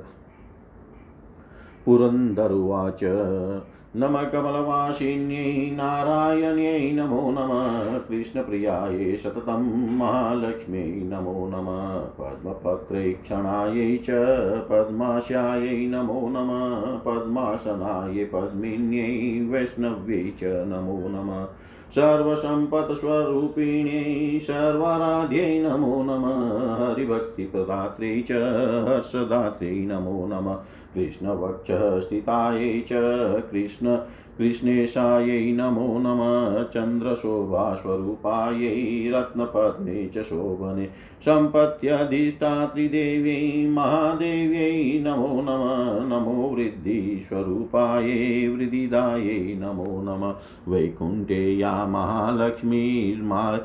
पुरन्दरुवाच 1.86 3.04
नम 3.96 4.30
कमलवासिन्यै 4.34 5.72
नारायण्यै 5.72 6.94
नमो 6.94 7.32
नमः, 7.32 8.00
कृष्णप्रियायै 8.00 9.16
सततं 9.16 9.98
महालक्ष्म्यै 9.98 10.84
नमो 10.84 11.50
नमः 11.54 12.18
पद्मपत्रेक्षणायै 12.18 13.98
च 13.98 14.10
पद्मास्यायै 14.70 15.88
नमो 15.88 16.30
नमः, 16.30 17.00
पद्मासनायै 17.06 18.26
पद्मिन्यै 18.26 19.48
वैष्णव्यै 19.48 20.34
च 20.40 20.44
नमो 20.44 21.08
नमः, 21.08 21.46
सर्वसम्पत्स्वरूपिण्यै 21.96 24.40
सर्वाराध्यै 24.40 25.60
नमो 25.60 26.04
नमः 26.04 26.80
हरिभक्तिप्रदात्रै 26.80 28.22
च 28.22 28.32
हर्षदात्रै 28.88 29.70
नमो 29.70 30.26
नमः 30.26 30.58
कृष्णवक्षः 30.96 32.00
स्थितायै 32.00 32.82
च 32.82 32.90
कृष्ण 33.52 34.00
कृष्णेशायै 34.38 35.52
नमो 35.52 36.00
नमः, 36.00 36.64
चन्द्रशोभास्वरूपायै 36.64 39.12
रत्नपद्मे 39.12 40.08
च 40.08 40.24
शोभने 40.24 40.90
सम्पत्त्यधिष्ठात्रिदेव्यै 41.26 43.70
महादेव्यै 43.70 45.04
नमो 45.04 45.42
नमः, 45.42 46.08
नमो 46.08 46.32
वृद्धिस्वरूपायै 46.32 48.48
वृद्धिदायै 48.48 49.58
नमो 49.60 50.02
नमः 50.04 50.34
वैकुण्ठे 50.68 51.58
या 51.58 51.86
महालक्ष्मीर्मा 51.86 53.60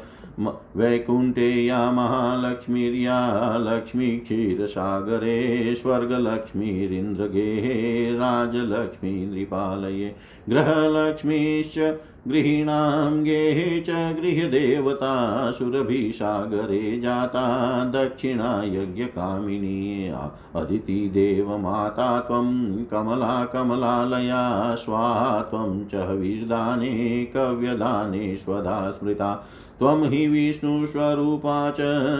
वैकुण्ठे 0.76 1.66
या 1.66 1.92
महालक्ष्मीर्या 1.92 3.58
लक्ष्मी 3.58 4.16
क्षीरसागरे 4.16 5.74
स्वर्गलक्ष्मीरिन्द्रगेहे 5.74 8.12
राजलक्ष्मी 8.12 9.26
नृपालये 9.26 10.14
गृहलक्ष्मीश्च 10.48 11.98
गृहीणां 12.28 13.24
गेहे 13.24 13.80
च 13.80 13.90
गृहदेवता 13.90 15.50
सुरभिसागरे, 15.50 17.00
जाता 17.00 17.84
दक्षिणा 17.84 18.62
यज्ञकामिनी 18.64 20.12
अदितिदेवमाता 20.54 22.20
त्वं 22.20 22.84
कमला 22.84 23.44
कमलालया, 23.44 24.74
स्वाहा 24.74 25.42
त्वं 25.42 25.84
च 25.84 25.94
वीर्दाने 25.94 27.32
कव्यदाने 27.36 28.36
स्वधा 28.36 28.90
स्मृता। 28.90 29.48
त्वं 29.80 30.02
हि 30.04 30.26
विष्णुस्वरूपा 30.28 31.70
च 31.70 31.76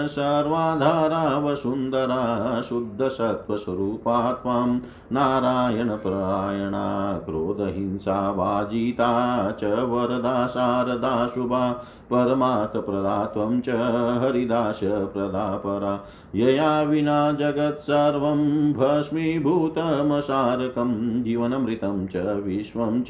सर्वाधारा 0.07 1.39
वसुन्दरा 1.39 2.63
शुद्धसत्त्वस्वरूपा 2.63 4.33
त्वं 4.33 4.79
नारायणपरायणा 5.13 6.87
क्रोधहिंसा 7.19 8.31
वाजिता 8.31 9.11
च 9.53 9.65
वरदा 9.65 10.47
शारदा 10.47 11.27
शुभा 11.27 11.85
परमार्थप्रदा 12.11 13.25
त्वं 13.25 13.61
च 13.61 13.69
हरिदासप्रदा 14.25 15.63
परा 15.67 16.05
यया 16.35 16.83
विना 16.83 17.33
जगत् 17.33 17.81
सर्वं 17.81 18.73
भस्मीभूतमसारकं, 18.73 21.23
जीवनमृतं 21.23 22.07
च 22.07 22.17
विश्वं 22.17 23.03
च 23.03 23.07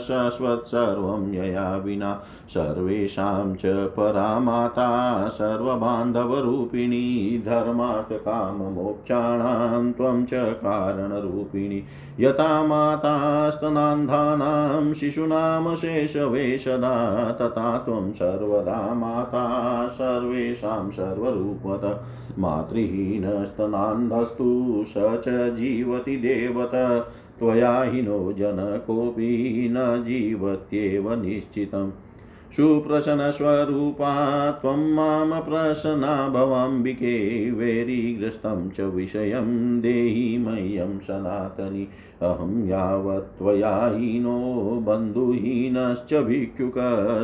शाश्वत्सर्वं 0.00 1.32
यया 1.32 1.76
विना 1.76 2.22
सर्वेषां 2.48 3.54
च 3.54 3.62
परा 3.66 4.38
माता 4.38 5.28
सर्वबान्धवरूपिणी, 5.28 7.42
धर्मार्थकाममोक्षाणां 7.46 9.92
त्वं 9.92 10.24
च 10.24 10.30
कारणरूपिणी। 10.34 11.84
यथा 12.20 12.66
माता 12.66 13.50
स्तनान्धानां 13.50 14.94
शिशूनां 14.94 15.74
शेषवेशदा 15.74 17.32
तथा 17.32 17.78
त्वं 17.78 18.12
सर्वदा 18.38 18.94
माता 18.94 19.88
सर्वेषां 19.88 20.90
सर्वरूपत 20.90 22.04
मातृहीनस्तनान्धस्तु 22.38 24.84
स 24.86 24.94
च 24.96 25.54
जीवति 25.54 26.16
देवत। 26.16 27.08
त्वया 27.38 27.82
हिनो 27.82 28.32
जनकोऽपि 28.32 29.68
न 29.70 30.04
जीवत्येव 30.06 31.22
निश्चितम्। 31.22 32.07
सुप्रसन्नस्वरूपा 32.52 34.50
त्वं 34.50 34.94
माँ 34.94 35.40
प्रसन्ना 35.40 36.28
भवाम्बिके 36.28 37.50
वैरीग्रस्तं 37.50 38.70
च 38.70 38.80
विषयं 38.80 39.80
देहि 39.80 40.38
मह्यं 40.38 40.98
सनातनि। 40.98 41.88
अहं 42.22 42.68
यावत् 42.68 43.38
त्वया 43.38 43.86
हीनो, 43.86 44.54
बन्धुहीनश्च 44.86 46.14
भिक्षुक 46.14 46.74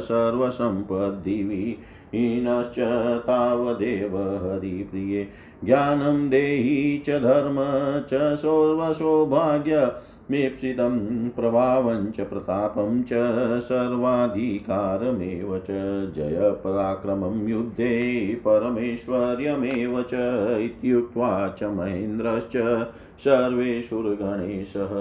सर्वसम्पद्दिवि 0.03 1.79
हीनश्च 2.15 2.79
तावदेव 3.27 4.19
हरिप्रिये। 4.19 5.29
ज्ञानं 5.65 6.31
देहि 6.31 7.03
च 7.07 7.11
धर्म 7.11 7.57
च 8.01 8.35
सर्वसौभाग्य। 8.37 9.93
मीप्सितं 10.31 10.95
प्रभावञ्च 11.29 12.21
प्रतापं 12.21 13.03
च 13.03 13.13
सर्वाधिकारमेव 13.61 15.59
च 15.59 15.67
जयपराक्रमं 16.17 17.47
युद्धे 17.49 17.91
परमेश्वर्यमेव 18.45 20.03
च 20.03 20.23
इत्युक्त्वा 20.61 21.49
च 21.59 21.65
महेन्द्रश्च 21.65 22.57
सर्वेषुर्गणेशः 23.19 24.95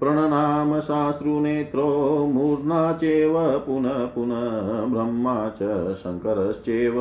प्रणनाम 0.00 0.80
साश्रुनेत्रो 0.80 1.86
मूर्ना 2.26 2.92
चैव 2.92 3.34
पुनः 3.58 4.04
पुनः 4.06 4.94
ब्रह्मा 4.94 5.48
च 5.48 5.92
शङ्करश्चैव 5.94 6.94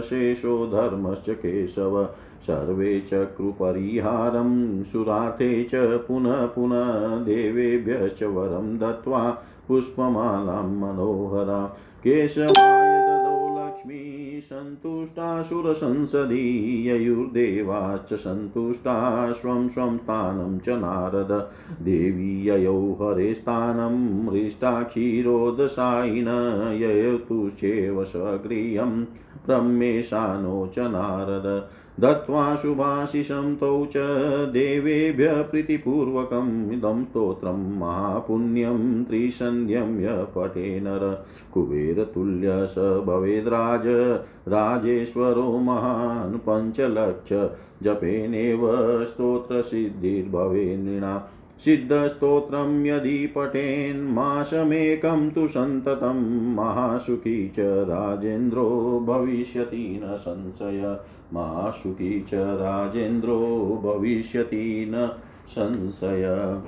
शेषो 0.00 0.66
धर्मश्च 0.66 1.30
केशव। 1.30 2.08
सर्वे 2.40 3.00
चक्रुपरिहारं 3.00 4.82
सुरार्थे 4.84 5.64
च 5.64 5.74
पुनः 6.08 6.46
पुनः 6.46 7.16
देवेभ्यश्च 7.24 8.22
वरं 8.22 8.78
दत्त्वा 8.78 9.38
पुष्पमालां 9.68 10.66
मनोहरा। 10.66 11.66
केशवाय 12.04 12.99
सन्तुष्टासुरसंसदि 14.40 16.88
ययुर्देवाश्च 16.88 18.14
सन्तुष्टा 18.14 19.32
स्वं 19.32 19.68
स्वं 19.68 19.98
स्थानं 19.98 20.58
च 20.58 20.68
नारद। 20.68 21.48
देवी 21.84 22.48
ययौ 22.48 22.92
हरे 22.92 23.34
स्थानं 23.34 24.28
हृष्टा 24.28 24.82
क्षीरोदशायिन 24.82 26.28
ययतुश्चेव 26.80 28.04
स्वगृहं 28.04 29.04
ब्रह्मेशानो 29.46 30.66
च 30.66 30.78
नारद। 30.78 31.68
दत्त्वा 32.00 32.56
शुभाशिषं 32.56 33.56
तौ 33.56 33.86
च 33.86 33.92
देवेभ्य 34.52 35.42
प्रीतिपूर्वकम् 35.42 36.72
इदं 36.72 37.04
स्तोत्रं 37.04 37.78
महापुण्यं 37.78 39.04
त्रिसन्ध्यं 39.04 40.00
य 40.00 40.26
पठे 40.34 40.80
नर। 40.80 41.24
कुबेरतुल्य 41.54 42.66
स 42.66 42.78
भवेद्राज 42.78 43.86
राजेश्वरो 44.48 45.58
महान् 45.58 46.38
पञ्चलक्ष 46.38 47.32
जपेनेव 47.82 48.60
स्तोत्रसिद्धिर्भवे 49.04 50.76
नृणाम् 50.76 51.39
सिद्धस्तोत्रं 51.64 52.86
यदि 52.86 53.26
पठेन्मासमेकं 53.26 55.30
तु 55.30 55.48
सन्ततं 55.48 56.54
महासुखी 56.54 57.48
च 57.48 57.60
राजेन्द्रो 57.60 59.04
भविष्यति 59.06 60.00
न 60.04 60.16
संशय। 60.16 61.00
महासुखी 61.32 62.20
च 62.20 62.34
राजेन्द्रो 62.34 63.38
भविष्यति 63.84 64.92
न 64.94 65.10
संशय। 65.48 66.62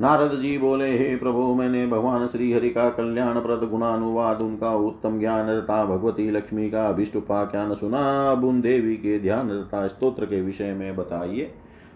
नारद 0.00 0.40
जी 0.40 0.58
बोले, 0.58 0.98
हे 0.98 1.16
प्रभु, 1.16 1.54
मैंने 1.54 1.86
भगवान 1.86 2.26
श्री 2.26 2.52
हरि 2.52 2.70
का 2.70 2.90
कल्याण 2.90 3.40
प्रद 3.40 3.70
गुणानुवाद, 3.70 4.40
उनका 4.40 4.74
उत्तम 4.74 5.20
ज्ञान 5.20 5.60
तथा 5.60 5.84
भगवती 5.84 6.30
लक्ष्मी 6.30 6.70
का 6.70 6.88
अभिष्ट 6.88 7.16
उपाख्यान 7.16 7.74
सुना। 7.74 8.30
अब 8.30 8.44
उन 8.44 8.60
देवी 8.60 8.96
के 8.96 9.20
ध्यान 9.20 9.48
तथा 9.48 9.88
स्त्रोत्र 9.88 10.24
के 10.24 10.42
विषय 10.42 10.74
में 10.74 10.96
बताइए। 10.96 11.54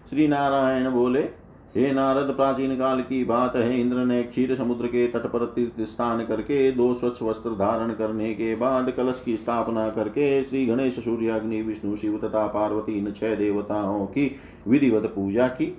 श्री 0.09 0.27
नारायण 0.27 0.89
बोले, 0.89 1.19
हे 1.75 1.91
नारद, 1.91 2.35
प्राचीन 2.35 2.75
काल 2.77 3.01
की 3.01 3.23
बात 3.25 3.55
है। 3.55 3.79
इंद्र 3.79 3.97
ने 3.97 4.21
क्षीर 4.23 4.55
समुद्र 4.55 4.87
के 4.87 5.07
तट 5.07 5.25
पर 5.27 5.45
तीर्थ 5.45 5.81
स्थान 5.81 6.25
करके 6.25 6.71
दो 6.71 6.93
स्वच्छ 6.93 7.21
वस्त्र 7.23 7.49
धारण 7.49 7.93
करने 7.93 8.33
के 8.33 8.55
बाद 8.55 8.89
कलश 8.91 9.21
की 9.25 9.37
स्थापना 9.37 9.89
करके 9.89 10.41
श्री 10.43 10.65
गणेश, 10.65 10.99
सूर्याग्नि, 10.99 11.61
विष्णु, 11.61 11.95
शिव 11.95 12.17
तथा 12.23 12.47
पार्वती 12.47 12.97
इन 12.97 13.11
छह 13.11 13.35
देवताओं 13.35 14.05
की 14.05 14.35
विधिवत 14.67 15.11
पूजा 15.15 15.47
की। 15.47 15.77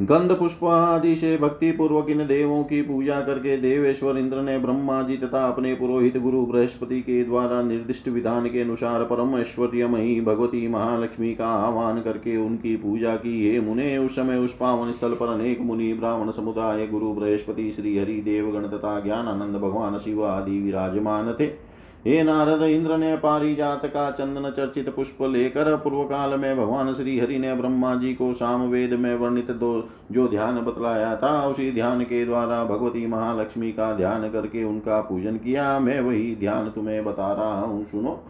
गंध 0.00 0.32
पुष्प 0.32 0.64
आदि 0.64 1.16
से 1.16 1.36
भक्ति 1.36 1.70
पूर्वक 1.72 2.10
इन 2.10 2.18
देवों 2.18 2.62
की 2.64 2.82
पूजा 2.82 3.20
करके 3.20 3.56
देवेश्वर 3.56 4.18
इंद्र 4.18 4.36
ने 4.36 4.58
ब्रह्मा 4.58 5.02
जी 5.02 5.16
तथा 5.16 5.46
अपने 5.48 5.74
पुरोहित 5.74 6.18
गुरु 6.18 6.44
बृहस्पति 6.46 7.00
के 7.00 7.24
द्वारा 7.24 7.62
निर्दिष्ट 7.62 8.08
विधान 8.08 8.46
के 8.46 8.60
अनुसार 8.60 9.04
परम 9.04 9.36
ऐश्वर्यमयी 9.38 10.20
भगवती 10.20 10.68
महालक्ष्मी 10.68 11.34
का 11.34 11.46
आह्वान 11.46 12.00
करके 12.00 12.36
उनकी 12.36 12.76
पूजा 12.76 13.16
की। 13.16 13.50
हे 13.50 13.60
मुने, 13.60 13.98
उस 13.98 14.16
समय 14.16 14.36
उस 14.36 14.56
पावन 14.56 14.92
स्थल 14.92 15.14
पर 15.14 15.26
अनेक 15.26 15.60
मुनि, 15.60 15.92
ब्राह्मण 15.92 16.30
समुदाय, 16.30 16.86
गुरु 16.86 17.12
बृहस्पति, 17.12 17.70
श्री 17.72 17.98
हरि 17.98 18.20
देवगण 18.20 18.68
तथा 18.68 19.00
ज्ञानानंद 19.00 19.56
भगवान 19.56 19.98
शिव 19.98 20.24
आदि 20.26 20.60
विराजमान 20.60 21.32
थे। 21.40 21.67
हे 22.08 22.22
नारद 22.22 22.62
इंद्र 22.62 22.96
ने 22.96 23.16
पारिजात 23.16 23.84
का 23.86 24.10
चंदन 24.10 24.50
चर्चित 24.50 24.88
पुष्प 24.96 25.18
लेकर 25.22 25.76
पूर्व 25.76 26.02
काल 26.02 26.38
में 26.40 26.56
भगवान 26.56 26.94
श्री 26.94 27.18
हरि 27.18 27.38
ने 27.38 27.54
ब्रह्मा 27.54 27.94
जी 27.94 28.14
को 28.14 28.32
साम 28.32 28.62
वेद 28.62 28.92
में 28.92 29.14
वर्णित 29.14 29.50
दो 29.50 29.88
जो 30.12 30.28
ध्यान 30.28 30.60
बतलाया 30.60 31.16
था, 31.16 31.46
उसी 31.46 31.70
ध्यान 31.72 32.02
के 32.02 32.24
द्वारा 32.24 32.64
भगवती 32.64 33.06
महालक्ष्मी 33.06 33.72
का 33.72 33.92
ध्यान 33.92 34.28
करके 34.30 34.64
उनका 34.64 35.00
पूजन 35.00 35.36
किया। 35.36 35.78
मैं 35.78 36.00
वही 36.00 36.36
ध्यान 36.40 36.68
तुम्हें 36.68 37.04
बता 37.04 37.32
रहा 37.32 37.60
हूँ, 37.60 37.84
सुनो। 37.84 38.20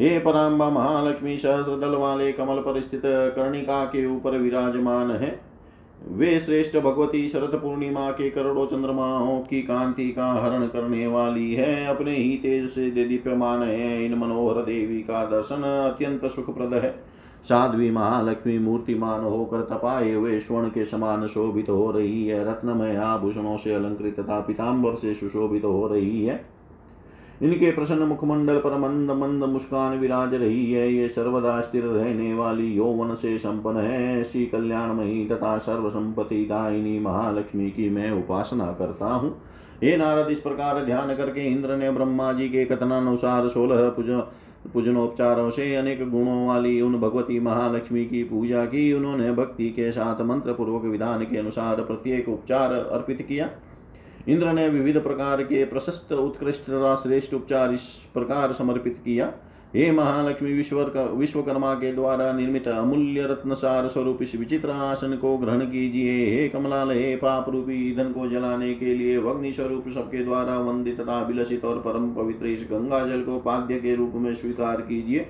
हे 0.00 0.18
पराम्बा 0.18 0.70
महालक्ष्मी 0.70 1.36
सहस्र 1.36 1.80
दल 1.80 1.94
वाले 1.96 2.32
कमल 2.32 2.56
पर 2.56 2.80
स्थित 2.80 3.02
कर्णिका 3.04 3.84
के 3.84 4.06
ऊपर 4.06 4.38
विराजमान 4.38 5.10
है। 5.10 5.47
वे 6.06 6.40
श्रेष्ठ 6.40 6.76
भगवती 6.76 7.28
शरद 7.28 7.54
पूर्णिमा 7.54 8.10
के 8.10 8.30
करोड़ों 8.30 8.66
चंद्रमाओं 8.66 9.40
की 9.40 9.62
कांति 9.62 10.08
का 10.08 10.32
हरण 10.32 10.66
करने 10.66 11.06
वाली 11.06 11.54
है। 11.54 11.86
अपने 11.86 12.10
ही 12.10 12.36
तेज 12.36 12.70
से 12.70 12.90
दीप्यमान 12.90 13.62
है। 13.62 14.04
इन 14.04 14.14
मनोहर 14.14 14.64
देवी 14.64 15.00
का 15.00 15.24
दर्शन 15.24 15.62
अत्यंत 15.62 16.24
सुखप्रद 16.24 16.74
है। 16.74 16.90
साध्वी 17.48 17.90
महालक्ष्मी 17.90 18.58
मूर्तिमान 18.58 19.20
होकर 19.20 19.60
तपाए 19.60 20.12
हुए 20.12 20.40
स्वर्ण 20.40 20.68
के 20.68 20.84
समान 20.84 21.26
शोभित 21.26 21.68
हो 21.68 21.90
रही 21.90 22.26
है। 22.28 22.44
रत्नमय 22.44 22.96
आभूषणों 22.96 23.56
से 23.56 23.74
अलंकृत 23.74 24.20
तथा 24.20 24.40
पिताम्बर 24.40 24.94
से 24.94 25.14
सुशोभित 25.14 25.64
हो 25.64 25.86
रही 25.86 26.24
है। 26.24 26.57
इनके 27.40 27.70
प्रसन्न 27.70 28.02
मुखमंडल 28.02 28.56
पर 28.56 28.76
मंद 28.78 29.10
मंद 29.10 29.44
मुस्कान 29.44 29.98
विराज 29.98 30.34
रही 30.34 30.72
है, 30.72 30.92
ये 30.92 31.08
सर्वदा 31.08 31.60
स्थिर 31.60 31.84
रहने 31.84 32.32
वाली 32.34 32.66
यौवन 32.68 33.14
से 33.14 33.38
संपन्न 33.38 33.80
है। 33.80 34.20
ऐसी 34.20 34.44
कल्याणमयी 34.46 35.24
तथा 35.26 35.56
सर्व 35.58 35.88
संपत्ति 35.90 36.44
दायिनी 36.44 36.98
महालक्ष्मी 36.98 37.70
की 37.70 37.88
मैं 37.90 38.10
उपासना 38.12 38.66
करता 38.72 39.06
हूँ। 39.06 39.30
हे 39.82 39.96
नारद, 39.96 40.30
इस 40.30 40.40
प्रकार 40.40 40.84
ध्यान 40.84 41.14
करके 41.16 41.46
इंद्र 41.46 41.76
ने 41.76 41.90
ब्रह्मा 41.90 42.32
जी 42.32 42.48
के 42.48 42.64
कथनानुसार 42.64 43.48
सोलह 43.48 43.88
पूज, 43.88 44.10
पूजनोपचारों 44.72 45.50
से 45.50 45.74
अनेक 45.74 46.08
गुणों 46.10 46.46
वाली 46.46 46.80
उन 46.80 46.98
भगवती 47.00 47.38
महालक्ष्मी 47.40 48.04
की 48.04 48.22
पूजा 48.24 48.64
की। 48.64 48.92
उन्होंने 48.92 49.32
भक्ति 49.32 49.68
के 49.70 49.90
साथ 49.92 50.22
मंत्र 50.22 50.52
पूर्वक 50.52 50.84
विधान 50.84 51.24
के 51.24 51.36
अनुसार 51.36 51.82
प्रत्येक 51.82 52.28
उपचार 52.28 52.72
अर्पित 52.72 53.22
किया। 53.22 53.48
इंद्र 54.26 54.52
ने 54.52 54.68
विविध 54.68 55.02
प्रकार 55.02 55.42
के 55.42 55.64
प्रशस्त, 55.64 56.12
उत्कृष्ट 56.12 56.62
तथा 56.62 56.94
श्रेष्ठ 56.96 57.34
उपचार 57.34 57.72
इस 57.72 57.82
प्रकार 58.14 58.52
समर्पित 58.52 59.00
किया। 59.04 59.32
हे 59.74 59.90
महालक्ष्मी 59.92 60.52
विश्वर 60.52 60.92
विश्वकर्मा 61.14 61.74
के 61.74 61.92
द्वारा 61.92 62.32
निर्मित 62.32 62.68
अमूल्य 62.68 63.24
रत्नसार 63.24 63.88
स्वरूप 63.88 64.22
इस 64.22 64.34
विचित्र 64.34 64.70
आसन 64.70 65.16
को 65.16 65.36
ग्रहण 65.38 65.60
कीजिए। 65.60 66.24
हे 66.26 66.48
कमलाल, 66.48 66.90
हे 66.90 67.16
पाप 67.16 67.48
रूपी 67.48 67.74
ईंधन 67.90 68.12
को 68.12 68.28
जलाने 68.28 68.72
के 68.74 68.94
लिए 68.94 69.16
अग्नि 69.18 69.52
स्वरूप 69.52 69.88
सबके 69.88 70.24
द्वारा 70.24 70.58
वंदित 70.58 71.00
तथा 71.00 71.20
विलसित 71.22 71.64
और 71.64 71.78
परम 71.78 72.10
पवित्र 72.14 72.46
इस 72.46 72.66
गंगा 72.70 73.06
जल 73.06 73.22
को 73.22 73.38
पाद्य 73.40 73.78
के 73.78 73.94
रूप 73.96 74.12
में 74.14 74.34
स्वीकार 74.34 74.80
कीजिए। 74.80 75.28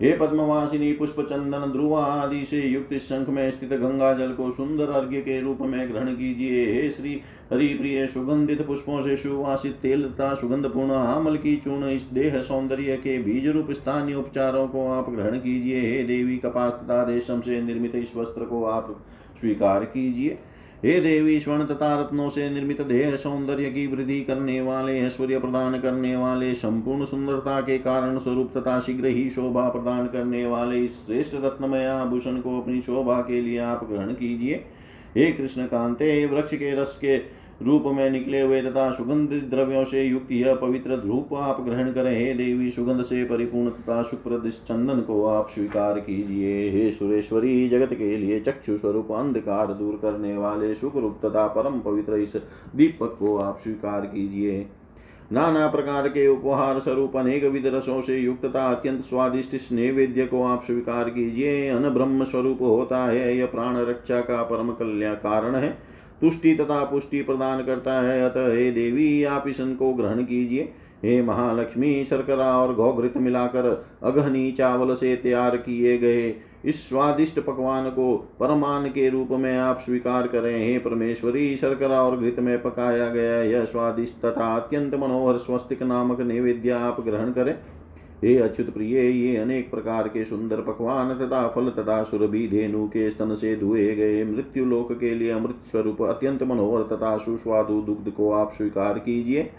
हे 0.00 0.10
पद्मवासिनी 0.12 0.92
पुष्प 0.92 1.20
चंदन 1.20 1.72
ध्रुव 1.72 1.94
आदि 1.94 2.44
से 2.44 2.60
युक्त 2.60 2.92
शंख 2.98 3.28
में 3.28 3.50
स्थित 3.50 3.72
गंगा 3.72 4.12
जल 4.14 4.32
को 4.32 4.50
सुंदर 4.50 4.90
अर्घ्य 4.90 5.20
के 5.20 5.40
रूप 5.40 5.58
में 5.60 5.88
ग्रहण 5.90 6.06
कीजिए। 6.06 6.64
हे 6.66 6.90
श्री 6.90 7.20
हरि 7.52 7.66
प्रिय 7.74 8.06
सुगंधित 8.06 8.66
पुष्पों 8.66 9.00
से 9.02 9.16
सुवासित 9.16 9.74
तेल 9.82 10.04
तथा 10.04 10.34
सुगंध 10.34 10.66
पूर्ण 10.66 10.90
आमल 10.90 11.36
की 11.36 11.56
चूर्ण 11.56 11.88
इस 11.88 12.02
देह 12.12 12.40
सौंदर्य 12.42 12.96
के 12.96 13.18
बीज 13.18 13.48
रूप 13.48 13.70
स्थानीय 13.70 14.14
उपचारों 14.14 14.66
को 14.68 14.88
आप 14.88 15.10
ग्रहण 15.10 15.38
कीजिए। 15.38 15.80
हे 15.80 16.02
देवी, 16.04 16.36
कपास 16.36 16.72
तथा 16.72 17.02
रेशम 17.02 17.40
से 17.40 17.62
निर्मित 17.62 17.94
इस 17.94 18.16
वस्त्र 18.16 18.44
को 18.44 18.64
आप 18.64 18.96
स्वीकार 19.40 19.84
कीजिए। 19.84 20.38
हे 20.84 21.00
देवी 21.00 21.40
स्वर्ण 21.40 21.64
तथा 21.64 22.00
रत्नों 22.00 22.28
से 22.30 22.48
निर्मित 22.50 22.80
देह 22.82 23.16
सौंदर्य 23.16 23.70
की 23.70 23.86
वृद्धि 23.86 24.20
करने 24.20 24.60
वाले, 24.60 25.00
ऐश्वर्य 25.00 25.38
प्रदान 25.38 25.78
करने 25.80 26.14
वाले, 26.16 26.54
संपूर्ण 26.54 27.04
सुंदरता 27.04 27.60
के 27.60 27.78
कारण 27.78 28.18
स्वरूप 28.18 28.58
तथा 28.58 28.80
शीघ्र 28.80 29.06
ही 29.06 29.28
शोभा 29.30 29.68
प्रदान 29.68 30.06
करने 30.06 30.46
वाले 30.46 30.84
इस 30.84 31.04
श्रेष्ठ 31.06 31.34
रत्नमय 31.34 31.86
आभूषण 31.86 32.40
को 32.40 32.60
अपनी 32.60 32.80
शोभा 32.82 33.20
के 33.20 33.40
लिए 33.40 33.58
आप 33.58 33.86
ग्रहण 33.92 34.12
कीजिए। 34.12 34.54
हे 35.16 35.30
कृष्ण 35.32 35.66
कांते, 35.66 36.26
वृक्ष 36.26 36.54
के 36.54 36.74
रस 36.74 36.98
के 37.00 37.39
रूप 37.62 37.82
में 37.86 38.10
निकले 38.10 38.40
हुए 38.40 38.60
तथा 38.62 38.90
सुगंधित 38.90 39.44
द्रव्यों 39.44 39.84
से 39.84 40.02
युक्त 40.04 40.32
यह 40.32 40.54
पवित्र 40.54 40.96
ध्रूप 40.96 41.34
आप 41.34 41.60
ग्रहण 41.60 41.92
करें। 41.92 42.18
हे 42.18 42.32
देवी, 42.34 42.70
सुगंध 42.70 43.02
से 43.02 43.24
परिपूर्ण 43.24 43.70
तथा 43.70 44.02
सुप्रद 44.02 44.50
चंदन 44.50 45.00
को 45.00 45.24
आप 45.26 45.48
स्वीकार 45.48 46.00
कीजिए। 46.00 46.70
हे 46.70 46.90
सुरेश्वरी, 46.90 47.68
जगत 47.68 47.94
के 47.94 48.16
लिए 48.16 48.40
चक्षु 48.40 48.76
स्वरूप 48.78 49.12
अंधकार 49.12 49.66
दूर 49.66 49.98
करने 50.02 50.36
वाले 50.36 50.74
सुख 50.74 50.96
रूप 50.96 51.20
तथा 51.24 51.46
परम 51.46 51.78
पवित्र 51.80 52.14
इस 52.14 52.36
दीपक 52.76 53.16
को 53.18 53.36
आप 53.36 53.60
स्वीकार 53.64 54.00
कीजिए। 54.00 54.66
नाना 55.32 55.66
प्रकार 55.66 56.08
के 56.08 56.26
उपहार 56.28 56.78
स्वरूप 56.78 57.16
अनेक 57.16 57.44
विध 57.44 57.66
रसों 57.66 58.00
से 58.00 58.18
युक्त 58.18 58.44
तथा 58.44 58.66
अत्यंत 58.70 59.00
स्वादिष्ट 59.00 59.54
इस 59.54 59.72
नैवेद्य 59.72 60.26
को 60.26 60.42
आप 60.42 60.62
स्वीकार 60.62 61.10
कीजिए। 61.10 61.68
अन 61.68 61.88
ब्रह्म 61.88 62.24
स्वरूप 62.24 62.62
होता 62.62 63.04
है। 63.04 63.36
यह 63.36 63.46
प्राण 63.46 63.76
रक्षा 63.76 64.20
का 64.20 64.42
परम 64.42 64.70
कल्याण 64.70 65.14
कारण 65.14 65.54
है। 65.54 65.78
तुष्टि 66.20 66.54
तथा 66.54 66.84
पुष्टि 66.84 67.22
प्रदान 67.22 67.64
करता 67.64 68.00
है। 68.00 68.22
अतः 68.24 68.52
हे 68.54 68.70
देवी, 68.70 69.24
आप 69.24 69.48
इस 69.48 69.60
को 69.60 69.92
ग्रहण 69.92 70.22
कीजिए। 70.22 70.72
हे 71.04 71.22
महालक्ष्मी, 71.22 72.04
शर्करा 72.04 72.56
और 72.58 72.74
घोघृत 72.74 73.16
मिलाकर 73.16 73.86
अगहनी 74.02 74.52
चावल 74.52 74.94
से 74.94 75.16
तैयार 75.16 75.56
किए 75.56 75.98
गए 75.98 76.34
इस 76.64 76.88
स्वादिष्ट 76.88 77.40
पकवान 77.40 77.88
को 77.90 78.36
परमान 78.40 78.86
के 78.86 79.08
रूप 79.08 79.28
में 79.30 79.58
आप 79.58 79.78
स्वीकार 79.78 80.26
करें। 80.26 80.66
हे 80.66 80.78
परमेश्वरी, 80.78 81.56
शर्करा 81.56 82.02
और 82.02 82.18
घृत 82.18 82.36
में 82.38 82.62
पकाया 82.62 83.08
गया 83.08 83.42
यह 83.42 83.64
स्वादिष्ट 83.64 84.14
तथा 84.14 84.56
अत्यंत 84.56 84.94
मनोहर, 84.94 85.36
स्वस्तिक 85.36 85.82
नामक 85.82 86.20
नैवेद्य 86.20 86.70
आप 86.70 87.00
ग्रहण 87.00 87.32
करें। 87.32 87.58
हे 88.24 88.36
अच्युत 88.36 88.70
प्रिय, 88.70 88.98
ये 88.98 89.36
अनेक 89.36 89.70
प्रकार 89.70 90.08
के 90.08 90.24
सुंदर 90.24 90.60
पकवान 90.60 91.14
तथा 91.18 91.46
फल 91.48 91.68
तथा 91.68 92.02
सुरभि 92.02 92.46
धेनु 92.48 92.86
के 92.86 93.08
स्तन 93.10 93.34
से 93.34 93.54
धुए 93.56 93.94
गए। 93.94 94.24
मृत्यु 94.24 94.64
लोक 94.64 94.92
के 94.92 95.14
लिए 95.14 95.30
अमृत 95.30 95.62
स्वरूप 95.70 96.02
अत्यंत 96.02 96.42
मनोहर 96.42 96.82
तथा 96.82 97.16
सुस्वादु 97.16 97.80
दुग्ध 97.80 98.10
को 98.10 98.30
आप 98.32 98.52
स्वीकार 98.52 98.98
कीजिए। 98.98 99.50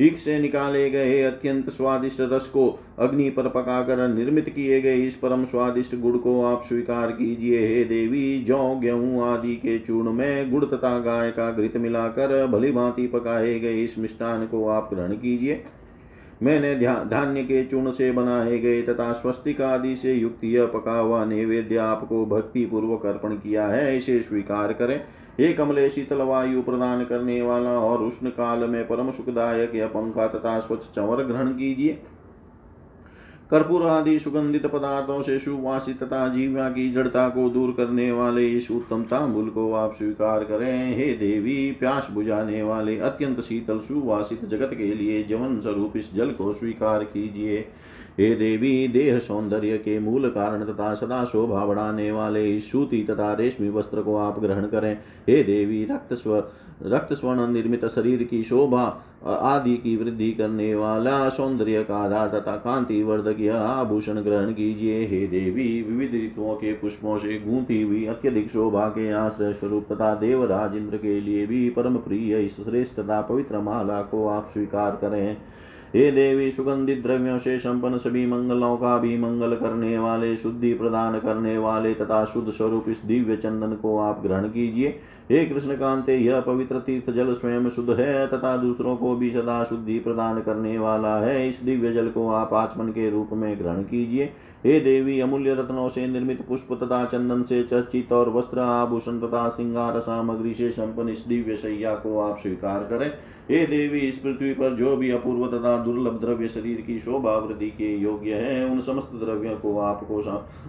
ईक 0.00 0.18
से 0.18 0.38
निकाले 0.40 0.88
गए 0.90 1.20
अत्यंत 1.22 1.70
स्वादिष्ट 1.70 2.20
रस 2.22 2.48
को 2.48 2.68
अग्नि 2.98 3.30
पर 3.30 3.48
पकाकर 3.48 4.06
निर्मित 4.08 4.48
किए 4.48 4.80
गए 4.80 4.96
इस 4.96 5.16
परम 5.16 5.44
स्वादिष्ट 5.44 5.96
गुड़ 5.96 6.16
को 6.16 6.42
आप 6.44 6.62
स्वीकार 6.62 7.12
कीजिए। 7.12 7.66
हे 7.68 7.84
देवी, 7.84 8.42
जौ, 8.44 8.74
गेहूँ 8.76 9.22
आदि 9.24 9.54
के 9.56 9.78
चूर्ण 9.78 10.12
में 10.12 10.50
गुड़ 10.50 10.64
तथा 10.64 10.98
गाय 10.98 11.30
का 11.30 11.50
घृत 11.52 11.76
मिलाकर 11.76 12.46
भली 12.46 12.72
भांति 12.72 13.06
पकाए 13.06 13.58
गए 13.60 13.82
इस 13.84 13.98
मिष्टान 13.98 14.46
को 14.46 14.66
आप 14.68 14.90
ग्रहण 14.94 15.12
कीजिए। 15.12 15.64
मैंने 16.42 16.74
धान्य 17.06 17.42
के 17.42 17.64
चूर्ण 17.64 17.90
से 17.90 18.10
बनाए 18.12 18.58
गए 18.58 18.82
तथा 18.82 19.12
स्वस्तिक 19.12 19.60
आदि 19.60 19.94
से 19.96 20.12
युक्त 20.14 20.44
यह 20.44 20.66
पका 20.66 20.98
हुआ 20.98 21.24
नैवेद्य 21.24 21.76
आपको 21.76 22.24
भक्ति 22.26 22.64
पूर्वक 22.66 23.06
अर्पण 23.06 23.34
किया 23.34 23.66
है, 23.66 23.96
इसे 23.96 24.20
स्वीकार 24.22 24.72
करें। 24.72 25.00
ये 25.40 25.52
कमले, 25.52 25.88
शीतल 25.90 26.22
वायु 26.22 26.62
प्रदान 26.62 27.04
करने 27.04 27.40
वाला 27.42 27.70
और 27.70 28.02
उष्ण 28.02 28.28
काल 28.28 28.58
में 28.58 28.86
परम 28.88 29.10
सुखदायक 29.10 29.74
यह 29.74 29.86
पंखा 29.86 30.26
तथा 30.28 30.58
स्वच्छ 30.60 30.84
चंवर 30.86 31.22
ग्रहण 31.24 31.48
कीजिए। 31.48 32.02
कर्पूर 33.52 33.82
आदि 33.82 34.18
सुगंधित 34.18 34.66
पदार्थों 34.66 35.20
से 35.22 35.38
सुवासित 35.38 36.02
तथा 36.02 36.28
जीवा 36.28 36.68
की 36.68 36.92
जड़ता 36.92 37.28
को 37.28 37.48
दूर 37.48 37.70
करने 37.70 38.10
वाले 38.12 38.48
इस 38.48 38.70
उत्तम 38.70 39.02
तांबुल 39.02 39.48
को 39.48 39.72
आप 39.72 39.94
स्वीकार 39.94 40.44
करें। 40.44 40.96
हे 40.96 41.12
देवी, 41.12 41.72
प्यास 41.72 42.08
बुझाने 42.10 42.62
वाले 42.62 42.98
अत्यंत 42.98 43.40
शीतल 43.40 43.78
सुवासित 43.78 44.44
जगत 44.44 44.70
के 44.72 44.94
लिए 44.94 45.22
जवन 45.22 45.60
स्वरूप 45.60 45.96
इस 45.96 46.14
जल 46.14 46.30
को 46.30 46.52
स्वीकार 46.52 47.04
कीजिए। 47.04 47.64
हे 48.18 48.34
देवी, 48.34 48.88
देह 48.88 49.18
सौंदर्य 49.18 49.76
के 49.78 49.98
मूल 49.98 50.28
कारण 50.28 50.64
तथा 50.64 50.94
सदा 50.94 51.24
शोभा 51.24 51.64
बढ़ाने 51.66 52.10
वाले 52.12 52.44
इस 52.56 52.70
सूती 52.72 53.02
तथा 53.04 53.32
रेशमी 53.34 53.68
वस्त्र 53.68 54.02
को 54.02 54.16
आप 54.16 54.40
ग्रहण 54.40 54.66
करें। 54.66 54.92
हे 55.28 55.42
देवी, 55.42 55.84
रक्त 55.84 56.12
स्व, 56.14 56.42
रक्त 56.84 57.12
स्वर्ण 57.12 57.46
निर्मित 57.52 57.84
शरीर 57.84 58.22
की 58.22 58.42
शोभा 58.42 58.84
आदि 59.24 59.76
की 59.76 59.96
वृद्धि 59.96 60.30
करने 60.32 60.74
वाला 60.74 61.28
सौंदर्य 61.28 61.82
का 61.84 61.96
आधार 61.96 62.28
तथा 62.28 62.56
कांति 62.56 63.02
वर्धक 63.02 63.40
आभूषण 63.50 64.20
ग्रहण 64.20 64.52
कीजिए। 64.52 65.04
हे 65.06 65.26
देवी, 65.26 65.82
विविध 65.82 66.14
ऋतुओं 66.14 66.54
के 66.54 66.72
पुष्पों 66.72 67.18
से 67.18 67.38
गूंथी 67.40 67.82
हुई 67.82 68.04
अत्यधिक 68.06 68.50
शोभा 68.50 68.88
के 68.88 69.10
आश्रय 69.12 69.52
स्वरूप 69.52 69.92
तथा 69.92 70.14
देवराज 70.14 70.76
इंद्र 70.76 70.96
के 70.96 71.20
लिए 71.20 71.46
भी 71.46 71.68
परम 71.70 71.96
प्रिय 71.98 72.40
इस 72.40 72.56
श्रेष्ठ 72.56 73.00
तथा 73.00 73.20
पवित्र 73.20 73.60
माला 73.60 74.00
को 74.02 74.26
आप 74.28 74.50
स्वीकार 74.52 74.98
करें। 75.00 75.36
हे 75.96 76.10
देवी 76.12 76.50
सुगंधित 76.50 77.02
द्रव्यों 77.02 77.38
से 77.38 77.58
संपन्न 77.58 77.98
सभी 77.98 78.24
मंगलों 78.26 78.76
का 78.76 78.96
भी 78.98 79.16
मंगल 79.18 79.54
करने 79.56 79.98
वाले 79.98 80.36
शुद्धि 80.36 80.72
प्रदान 80.74 81.18
करने 81.18 81.56
वाले 81.58 81.92
तथा 81.94 82.24
शुद्ध 82.24 82.50
स्वरूप 82.50 82.84
इस 82.88 83.00
दिव्य 83.04 83.36
चंदन 83.36 83.72
को 83.72 83.98
आप 83.98 84.22
ग्रहण 84.22 84.44
कीजिए। 84.44 84.88
हे 85.30 85.44
कृष्ण 85.44 85.76
कांते 85.76 86.16
यह 86.16 86.40
पवित्र 86.40 86.78
तीर्थ 86.78 87.10
जल 87.10 87.32
स्वयं 87.34 87.68
शुद्ध 87.68 87.90
है 87.90 88.26
तथा 88.26 88.56
दूसरों 88.56 88.96
को 88.96 89.14
भी 89.16 89.30
सदा 89.30 89.62
शुद्धि 89.64 89.98
प्रदान 89.98 90.40
करने 90.40 90.78
वाला 90.78 91.16
है। 91.18 91.48
इस 91.48 91.60
दिव्य 91.62 91.92
जल 91.92 92.08
को 92.08 92.28
आप 92.30 92.54
आचमन 92.54 92.88
के 92.88 93.10
रूप 93.10 93.30
में 93.32 93.58
ग्रहण 93.58 93.82
कीजिए। 93.82 94.32
हे 94.64 94.78
देवी, 94.80 95.18
अमूल्य 95.20 95.54
रत्नों 95.54 95.88
से 95.88 96.06
निर्मित 96.06 96.40
पुष्प 96.48 96.72
तथा 96.72 97.04
चंदन 97.04 97.42
से 97.42 97.62
चर्चित 97.62 98.12
और 98.12 98.28
वस्त्र 98.30 98.58
आभूषण 98.58 99.18
तथा 99.20 99.48
श्रृंगार 99.48 99.98
सामग्री 100.00 100.52
से 100.54 100.68
संपन्न 100.70 101.08
इस 101.08 101.24
दिव्य 101.26 101.56
शैया 101.56 101.94
को 101.94 102.18
आप 102.20 102.36
स्वीकार 102.38 102.84
करें। 102.84 103.06
हे 103.50 103.64
देवी, 103.66 103.98
इस 103.98 104.18
पृथ्वी 104.18 104.52
पर 104.52 104.76
जो 104.76 104.96
भी 104.96 105.10
अपूर्व 105.10 105.46
तथा 105.48 105.76
दुर्लभ 105.84 106.20
द्रव्य 106.20 106.48
शरीर 106.48 106.80
की 106.80 106.98
शोभा 106.98 107.36
वृद्धि 107.36 107.70
के 107.70 107.94
योग्य 107.96 108.34
है, 108.34 108.64
उन 108.66 108.80
समस्त 108.80 109.10
द्रव्यों 109.14 109.56
को 109.56 109.78
आपको 109.80 110.20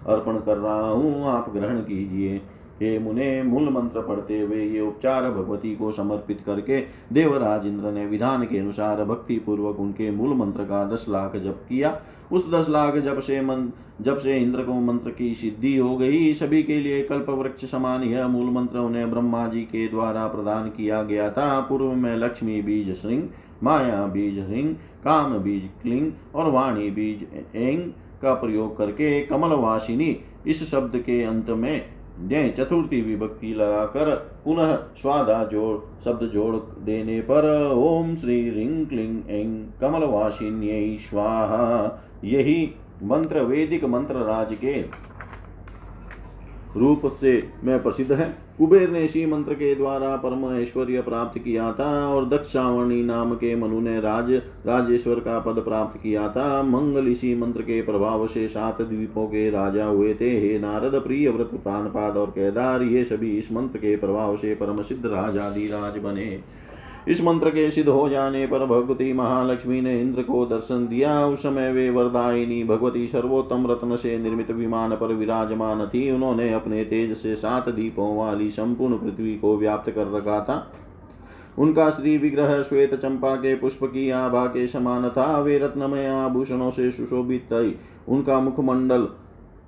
अर्पण 0.06 0.40
कर 0.40 0.56
रहा 0.56 0.88
हूँ। 0.88 1.24
आप 1.26 1.52
ग्रहण 1.52 1.78
कीजिए। 1.80 2.40
हे 2.80 2.98
मुने, 2.98 3.42
मूल 3.42 3.68
मंत्र 3.68 4.00
पढ़ते 4.00 4.40
हुए 4.40 4.62
ये 4.62 4.80
उपचार 4.80 5.30
भगवती 5.30 5.74
को 5.76 5.90
समर्पित 5.92 6.40
करके 6.46 6.80
देवराज 7.12 7.66
इंद्र 7.66 7.90
ने 7.92 8.06
विधान 8.06 8.44
के 8.44 8.58
अनुसार 8.58 9.04
भक्ति 9.04 9.36
पूर्वक 9.38 9.80
उनके 9.80 10.10
मूल 10.10 10.34
मंत्र 10.36 10.64
का 10.64 10.84
दस 10.84 11.06
लाख 11.08 11.36
जप 11.36 11.60
किया। 11.68 11.90
उस 12.34 12.48
दस 12.50 12.68
लाख 12.68 12.96
जब 12.96 13.20
से 13.20 13.40
मन, 13.40 13.70
जब 14.00 14.18
से 14.18 14.36
इंद्र 14.36 14.62
को 14.64 14.74
मंत्र 14.80 15.10
की 15.10 15.34
सिद्धि 15.34 15.76
हो 15.76 15.96
गई, 15.96 16.32
सभी 16.34 16.62
के 16.62 16.78
लिए 16.80 17.02
कल्प 17.02 17.30
वृक्ष 17.30 17.64
समान 17.64 18.02
यह 18.02 18.26
मूल 18.28 18.50
मंत्र 18.50 18.78
उन्हें 18.78 19.10
ब्रह्मा 19.10 19.46
जी 19.48 19.62
के 19.62 19.86
द्वारा 19.88 20.26
प्रदान 20.28 20.68
किया 20.68 21.02
गया 21.02 21.30
था। 21.30 21.60
पूर्व 21.60 21.92
में 21.94 22.14
लक्ष्मी 22.16 22.60
बीज 22.62 22.94
श्रृंग 23.00 23.28
माया 23.62 24.04
बीज 24.06 24.38
ह्रिंग 24.38 24.74
काम 25.04 25.38
बीज 25.38 25.68
क्लिंग 25.82 26.12
और 26.34 26.50
वाणी 26.50 26.90
बीज 26.90 27.26
एंग 27.54 27.80
का 28.22 28.34
प्रयोग 28.34 28.76
करके 28.78 29.20
कमलवासिनी 29.26 30.16
इस 30.46 30.62
शब्द 30.70 30.96
के 30.96 31.22
अंत 31.22 31.50
में 31.50 32.52
चतुर्थी 32.56 33.00
विभक्ति 33.00 33.54
लगाकर 33.54 34.10
पुनः 34.44 34.74
स्वादा 34.74 35.44
जोड़, 35.44 36.02
शब्द 36.04 36.22
जोड़ 36.30 36.56
देने 36.84 37.20
पर 37.20 37.72
ओम 37.72 38.14
श्री 38.16 38.50
रिंग 38.50 38.86
क्लिंग 38.86 39.30
एंग 39.30 39.64
कमलवासिन्य 39.80 40.96
स्वाहा। 41.00 42.00
यही 42.24 42.74
मंत्र, 43.02 43.40
वैदिक 43.40 43.84
मंत्र 43.84 44.14
राज 44.14 44.54
के 44.54 44.82
रूप 46.76 47.02
से 47.20 47.32
में 47.64 47.82
प्रसिद्ध 47.82 48.12
है। 48.12 48.26
कुबेर 48.58 48.90
ने 48.90 49.02
इसी 49.02 49.24
मंत्र 49.26 49.54
के 49.54 49.74
द्वारा 49.74 50.14
परम 50.16 50.44
ऐश्वर्य 50.52 51.00
प्राप्त 51.02 51.38
किया 51.38 51.70
था 51.72 52.08
और 52.08 52.28
दक्षावणी 52.28 53.02
नाम 53.02 53.34
के 53.34 53.54
मनु 53.56 53.80
ने 53.80 53.98
राज, 54.00 54.32
राजेश्वर 54.66 55.20
का 55.20 55.38
पद 55.38 55.60
प्राप्त 55.60 56.00
किया 56.02 56.28
था। 56.28 56.62
मंगल 56.62 57.08
इसी 57.08 57.34
मंत्र 57.34 57.62
के 57.62 57.80
प्रभाव 57.82 58.26
से 58.26 58.48
सात 58.48 58.82
द्वीपों 58.82 59.26
के 59.26 59.48
राजा 59.50 59.84
हुए 59.84 60.14
थे। 60.14 60.30
हे 60.40 60.58
नारद, 60.58 61.00
प्रिय 61.00 61.30
व्रत 61.30 61.50
पाद 61.66 62.16
और 62.16 62.30
केदार, 62.30 62.82
ये 62.82 63.04
सभी 63.04 63.30
इस 63.30 63.52
मंत्र 63.52 63.78
के 63.78 63.96
प्रभाव 63.96 64.36
से 64.36 64.54
परम 64.54 64.82
सिद्ध 64.82 65.04
राजादि 65.06 65.66
राज 65.66 65.98
बने। 65.98 66.40
इस 67.08 67.20
मंत्र 67.24 67.50
के 67.50 67.70
सिद्ध 67.70 67.88
हो 67.88 68.08
जाने 68.08 68.46
पर 68.46 68.66
भगवती 68.66 69.12
महालक्ष्मी 69.12 69.80
ने 69.80 70.00
इंद्र 70.00 70.22
को 70.22 70.46
दर्शन 70.46 70.86
दिया। 70.86 71.26
उस 71.26 71.42
समय 71.42 71.72
वे 71.72 71.90
वरदायिनी 71.90 72.64
भगवती 72.64 73.08
सर्वोत्तम 73.08 73.66
रत्न 73.70 73.96
से 73.96 74.18
निर्मित 74.18 74.50
विमान 74.50 74.90
पर 74.90 75.06
विराजमान 75.06 75.86
थी। 75.86 76.10
उन्होंने 76.10 76.52
अपने 76.52 76.84
तेज 76.84 77.16
से 77.16 77.36
सात 77.36 77.68
दीपों 77.68 78.16
वाली 78.16 78.50
संपूर्ण 78.50 78.98
पृथ्वी 78.98 79.34
को 79.34 79.56
व्याप्त 79.58 79.90
कर 79.90 80.06
रखा 80.06 80.40
था। 80.40 80.72
उनका 81.58 81.90
श्री 81.90 82.18
विग्रह 82.18 82.62
श्वेत 82.62 82.94
चंपा 82.94 83.34
के 83.34 83.54
पुष्प 83.56 83.84
की 83.84 84.10
आभा 84.10 84.46
के 84.46 84.66
समान 84.66 85.08
था। 85.08 85.40
वे 85.40 85.58
रत्नमय 85.58 86.06
आभूषणों 86.06 86.70
से 86.70 86.90
सुशोभित 86.90 87.74
उनका 88.08 88.40
मुखमंडल 88.40 89.08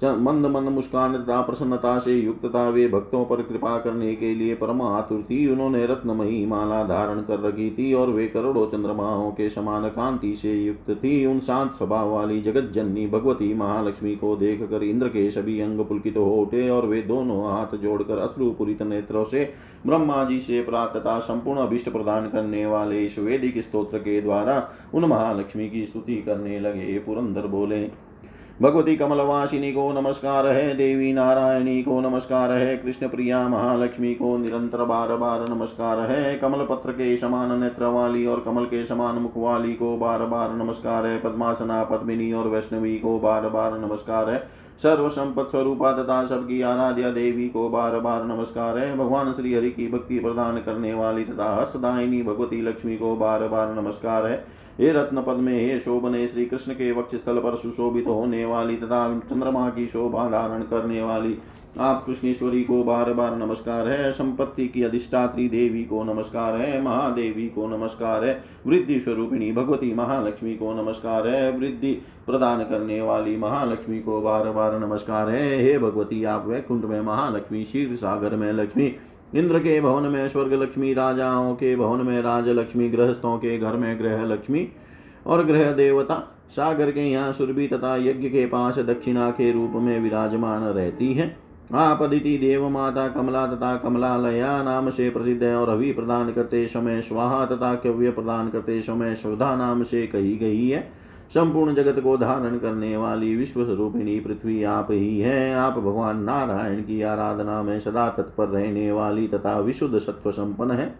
मंद 0.04 0.46
मंद 0.46 0.68
मुस्कान 0.68 1.14
तथा 1.14 1.40
प्रसन्नता 1.40 1.98
से 1.98 2.14
युक्त 2.14 2.44
था 2.46 2.68
वे 2.68 2.86
भक्तों 2.88 3.24
पर 3.24 3.42
कृपा 3.42 3.78
करने 3.78 4.14
के 4.14 4.34
लिए 4.34 4.54
परम 4.54 4.82
आतुर 4.82 5.22
थी 5.22 5.46
उन्होंने 5.48 5.86
रत्नमयी 5.86 6.44
माला 6.46 6.82
धारण 6.84 7.20
कर 7.20 7.40
रखी 7.40 7.70
थी 7.70 7.92
और 7.94 8.10
वे 8.10 8.26
करोड़ों 8.26 8.66
चंद्रमाओं 8.66 9.30
के 9.30 9.48
समान 9.50 9.88
कांति 9.88 10.34
से 10.36 10.52
युक्त 10.54 10.90
थी। 10.94 11.24
उन 11.26 11.40
शांत 11.40 11.72
स्वभाव 11.72 12.10
वाली 12.10 12.40
जगत 12.40 12.70
जननी 12.72 13.06
भगवती 13.06 13.52
महालक्ष्मी 13.54 14.14
को 14.16 14.36
देख 14.36 14.62
कर 14.62 14.82
इंद्र 14.82 15.08
के 15.08 15.30
सभी 15.30 15.60
अंग 15.60 15.80
पुलकित 15.80 16.16
हो 16.16 16.30
उठे 16.36 16.68
और 16.70 16.86
वे 16.86 17.02
दोनों 17.02 17.42
हाथ 17.44 17.76
जोड़कर 17.76 18.18
अश्रुपूरित 18.18 18.82
नेत्रों 18.82 19.24
से 19.24 19.52
ब्रह्मा 19.86 20.24
जी 20.24 20.40
से 20.40 20.62
प्राप्त 20.62 20.96
तथा 20.96 21.18
संपूर्ण 21.18 21.60
अभिष्ट 21.60 21.88
प्रदान 21.88 22.28
करने 22.28 22.66
वाले 22.66 23.04
इस 23.04 23.18
वेदिक 23.18 23.58
स्त्रोत्र 23.58 23.98
के 23.98 24.20
द्वारा 24.20 24.62
उन 24.94 25.04
महालक्ष्मी 25.04 25.68
की 25.70 25.84
स्तुति 25.86 26.16
करने 26.16 26.60
लगे। 26.60 26.98
पुरंदर 26.98 27.46
बोले 27.46 28.05
भगवती 28.62 28.94
कमलवासिनी 28.96 29.72
को 29.72 29.90
नमस्कार 29.92 30.46
है, 30.46 30.74
देवी 30.74 31.12
नारायणी 31.12 31.82
को 31.82 32.00
नमस्कार 32.00 32.52
है 32.52 32.76
कृष्ण 32.76 33.08
प्रिया 33.08 33.48
महालक्ष्मी 33.48 34.14
को 34.14 34.36
निरंतर 34.36 34.84
बार 34.84 35.14
बार 35.16 35.48
नमस्कार 35.48 36.00
है 36.00 36.36
कमल 36.38 36.64
पत्र 36.70 36.92
के 36.92 37.16
समान 37.16 37.58
नेत्र 37.60 37.86
वाली 37.86 38.26
और 38.26 38.40
कमल 38.40 38.64
के 38.64 38.84
समान 38.84 39.14
मुख 39.14 39.32
वाली 39.36 39.72
को 39.72 39.96
बार 39.96 40.24
बार 40.24 40.54
नमस्कार 40.54 41.06
है, 41.06 41.18
पद्मासना, 41.18 41.82
पद्मिनी 41.84 42.32
और 42.32 42.48
वैष्णवी 42.48 42.96
को 42.96 43.18
बार 43.18 43.48
बार 43.48 43.78
नमस्कार 43.78 44.30
है। 44.30 44.42
सर्व 44.80 45.08
संपत 45.08 45.46
स्वरूपा 45.50 45.92
तथा 45.92 46.24
सबकी 46.26 46.60
आराध्या 46.62 47.10
देवी 47.10 47.48
को 47.48 47.68
बार 47.68 47.98
बार 48.00 48.24
नमस्कार। 48.24 48.78
है 48.78 48.96
भगवान 48.96 49.32
श्री 49.32 49.54
हरि 49.54 49.70
की 49.70 49.86
भक्ति 49.88 50.18
प्रदान 50.18 50.58
करने 50.58 50.92
वाली 50.94 51.24
तथा 51.24 51.54
हर्षदायिनी 51.54 52.22
भगवती 52.22 52.60
लक्ष्मी 52.62 52.96
को 52.96 53.14
बार 53.16 53.46
बार 53.48 53.74
नमस्कार। 53.74 54.26
है 54.26 54.36
हे 54.80 54.90
रत्न 54.92 55.22
पद 55.22 55.36
में 55.36 55.54
हे 55.54 55.78
शोभने 55.80 56.26
श्री 56.28 56.44
कृष्ण 56.46 56.72
के 56.72 56.90
वक्ष 56.92 57.16
स्थल 57.16 57.38
पर 57.38 57.56
सुशोभित 57.56 58.06
होने 58.06 58.44
वाली 58.44 58.76
तथा 58.76 59.08
चंद्रमा 59.20 59.68
की 59.70 59.86
शोभा 59.86 60.28
धारण 60.30 60.62
करने 60.62 61.02
वाली 61.02 61.32
आप 61.78 62.04
कृष्णेश्वरी 62.06 62.62
को 62.64 62.84
बार 62.84 63.12
बार 63.12 63.36
नमस्कार 63.36 63.88
है, 63.88 64.12
संपत्ति 64.12 64.68
की 64.68 64.82
अधिष्ठात्री 64.82 65.48
देवी 65.48 65.84
को 65.84 66.04
नमस्कार 66.04 66.54
है, 66.54 66.82
महादेवी 66.82 67.46
को 67.48 67.66
नमस्कार 67.66 68.24
है, 68.24 68.44
वृद्धि 68.66 69.00
स्वरूपिणी 69.00 69.52
भगवती 69.52 69.94
महालक्ष्मी 69.94 70.54
को 70.54 70.72
नमस्कार 70.74 71.28
है, 71.28 71.50
वृद्धि 71.58 71.92
प्रदान 72.26 72.64
करने 72.64 73.00
वाली 73.02 73.36
महालक्ष्मी 73.36 74.00
को 74.00 74.20
बार 74.20 74.50
बार 74.50 74.78
नमस्कार 74.80 75.28
है। 75.28 75.62
हे 75.62 75.78
भगवती, 75.78 76.24
आप 76.24 76.46
वैकुंठ 76.46 76.84
में 76.84 77.00
महालक्ष्मी, 77.00 77.64
क्षीर 77.64 77.96
सागर 77.96 78.36
में 78.36 78.52
लक्ष्मी, 78.52 78.94
इंद्र 79.34 79.58
के 79.58 79.80
भवन 79.80 80.02
में 80.02 80.28
स्वर्ग 80.28 80.52
लक्ष्मी, 80.52 80.94
राजाओं 80.94 81.54
के 81.54 81.76
भवन 81.76 82.06
में 82.06 82.20
राज 82.22 82.48
लक्ष्मी, 82.48 82.88
गृहस्थों 82.88 83.38
के 83.38 83.58
घर 83.58 83.76
में 83.76 83.98
ग्रह 83.98 84.24
लक्ष्मी 84.24 84.68
और 85.26 85.44
ग्रह 85.44 85.72
देवता 85.72 86.22
सागर 86.50 86.90
के 86.90 87.00
यहाँ 87.00 87.32
सुरभि 87.32 87.66
तथा 87.66 87.96
यज्ञ 87.96 88.28
के 88.28 88.46
पास 88.46 88.78
दक्षिणा 88.78 89.30
के 89.30 89.52
रूप 89.52 89.72
में 89.74 90.00
विराजमान 90.00 90.62
रहती 90.62 91.12
है। 91.12 91.45
अदिति 91.74 92.38
देव 92.38 92.68
माता 92.68 93.08
कमला 93.08 93.46
तथा 93.46 93.76
कमलालया 93.76 94.62
नाम 94.62 94.90
से 94.90 95.10
प्रसिद्ध 95.10 95.42
है 95.42 95.56
और 95.56 95.68
अभी 95.68 95.92
प्रदान 95.92 96.32
करते 96.32 96.68
समय 96.68 97.02
स्वाहा 97.02 97.46
तथा 97.46 97.74
कव्य 97.74 98.10
प्रदान 98.10 98.48
करते 98.48 98.82
समय 98.82 99.14
स्वधा 99.14 99.56
नाम 99.56 99.82
से 99.82 100.06
कही 100.06 100.36
गई 100.36 100.68
है। 100.68 100.88
संपूर्ण 101.34 101.74
जगत 101.74 102.00
को 102.00 102.16
धारण 102.16 102.58
करने 102.58 102.96
वाली 102.96 103.36
विश्व 103.36 103.64
स्वरूपिणी 103.64 104.20
पृथ्वी 104.20 104.62
आप 104.62 104.88
ही 104.90 105.18
है। 105.20 105.54
आप 105.54 105.72
भगवान 105.72 106.22
नारायण 106.22 106.80
की 106.80 107.02
आराधना 107.02 107.62
में 107.62 107.80
सदा 107.80 108.08
तत्पर 108.08 108.48
रहने 108.48 108.92
वाली 108.92 109.28
तथा 109.28 109.58
विशुद्ध 109.58 109.98
सत्व 109.98 110.30
संपन्न 110.30 110.70
है। 110.70 110.94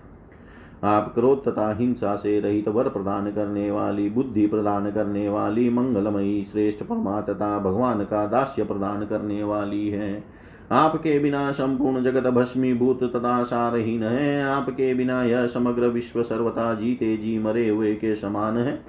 आप 0.84 1.14
क्रोध 1.14 1.44
तथा 1.44 1.72
हिंसा 1.72 2.16
से 2.16 2.40
रहित 2.40 2.68
वर 2.68 2.88
प्रदान 2.88 3.30
करने 3.30 3.70
वाली, 3.70 4.10
बुद्धि 4.10 4.46
प्रदान 4.46 4.90
करने 4.90 5.28
वाली, 5.28 5.70
मंगलमयी, 5.70 6.42
श्रेष्ठ 6.52 6.84
परमा 6.84 7.20
तथा 7.20 7.58
भगवान 7.58 8.04
का 8.04 8.26
दास्य 8.26 8.64
प्रदान 8.64 9.06
करने 9.06 9.42
वाली 9.44 9.88
है। 9.88 10.35
आपके 10.72 11.18
बिना 11.18 11.52
संपूर्ण 11.52 12.02
जगत 12.02 12.30
भस्मीभूत 12.30 13.02
तथा 13.02 13.42
सारहीन 13.42 14.02
है। 14.02 14.42
आपके 14.42 14.94
बिना 14.94 15.24
यह 15.24 15.46
समग्र 15.46 15.82
विश्व 15.82 16.22
सर्वथा 16.22 16.74
जीते 16.74 17.16
जी 17.16 17.38
मरे 17.38 17.68
हुए 17.68 17.94
के 17.94 18.16
समान 18.16 18.56
है। 18.56 18.84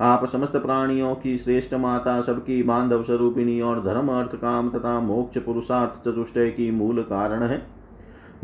आप 0.00 0.24
समस्त 0.24 0.52
प्राणियों 0.52 1.14
की 1.14 1.38
श्रेष्ठ 1.38 1.74
माता, 1.74 2.20
सबकी 2.20 2.62
बांधव 2.62 3.02
स्वरूपिणी 3.02 3.60
और 3.60 3.84
धर्म, 3.84 4.08
अर्थ, 4.08 4.36
काम 4.36 4.70
तथा 4.70 5.00
मोक्ष, 5.00 5.38
पुरुषार्थ, 5.38 6.08
चतुष्टय 6.08 6.50
की 6.50 6.70
मूल 6.70 7.02
कारण 7.02 7.42
है। 7.42 7.66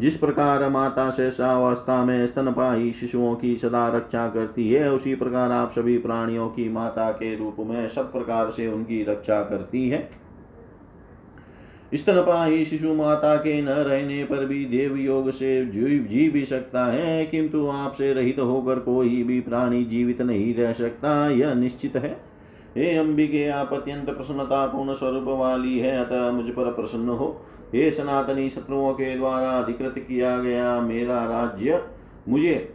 जिस 0.00 0.16
प्रकार 0.16 0.68
माता 0.68 1.10
शेषावस्था 1.10 2.04
में 2.04 2.26
स्तनपाही 2.26 2.92
शिशुओं 2.92 3.34
की 3.34 3.56
सदा 3.56 3.88
रक्षा 3.88 4.28
करती 4.28 4.70
है, 4.70 4.92
उसी 4.92 5.14
प्रकार 5.14 5.52
आप 5.52 5.70
सभी 5.70 5.98
प्राणियों 5.98 6.48
की 6.48 6.68
माता 6.68 7.10
के 7.10 7.36
रूप 7.36 7.56
में 7.60 7.88
सब 7.88 8.12
प्रकार 8.12 8.50
से 8.50 8.68
उनकी 8.68 9.04
रक्षा 9.04 9.40
करती 9.40 9.88
है। 9.88 10.19
स्तनपाही 11.94 12.64
शिशु 12.64 12.94
माता 12.94 13.36
के 13.36 13.62
न 13.62 13.68
रहने 13.68 14.24
पर 14.24 14.46
भी 14.46 14.64
देव 14.64 14.96
योग 14.96 15.30
से 15.30 15.66
जीव, 15.66 16.06
जी 16.10 16.30
भी 16.30 16.44
सकता 16.44 16.84
है, 16.86 17.26
किंतु 17.26 17.66
आपसे 17.66 18.12
रहित 18.12 18.38
होकर 18.38 18.78
कोई 18.78 19.22
भी 19.22 19.40
प्राणी 19.40 19.84
जीवित 19.84 20.22
नहीं 20.22 20.54
रह 20.54 20.72
सकता, 20.72 21.30
यह 21.30 21.54
निश्चित 21.54 21.96
है। 21.96 22.20
हे 22.76 22.96
अंबिके, 22.96 23.48
आप 23.48 23.72
अत्यंत 23.72 24.06
प्रसन्नता 24.06 24.66
पूर्ण 24.66 24.94
स्वरूप 24.94 25.24
वाली 25.28 25.78
है, 25.78 25.98
अतः 25.98 26.30
मुझ 26.30 26.44
पर 26.44 26.72
प्रसन्न 26.72 27.08
हो। 27.08 27.44
हे 27.74 27.90
सनातनी 27.90 28.48
शत्रुओं 28.48 28.92
के 28.92 29.16
द्वारा 29.16 29.50
अधिकृत 29.50 29.94
किया 29.98 30.38
गया 30.38 30.80
मेरा 30.80 31.24
राज्य 31.24 31.82
मुझे 32.28 32.74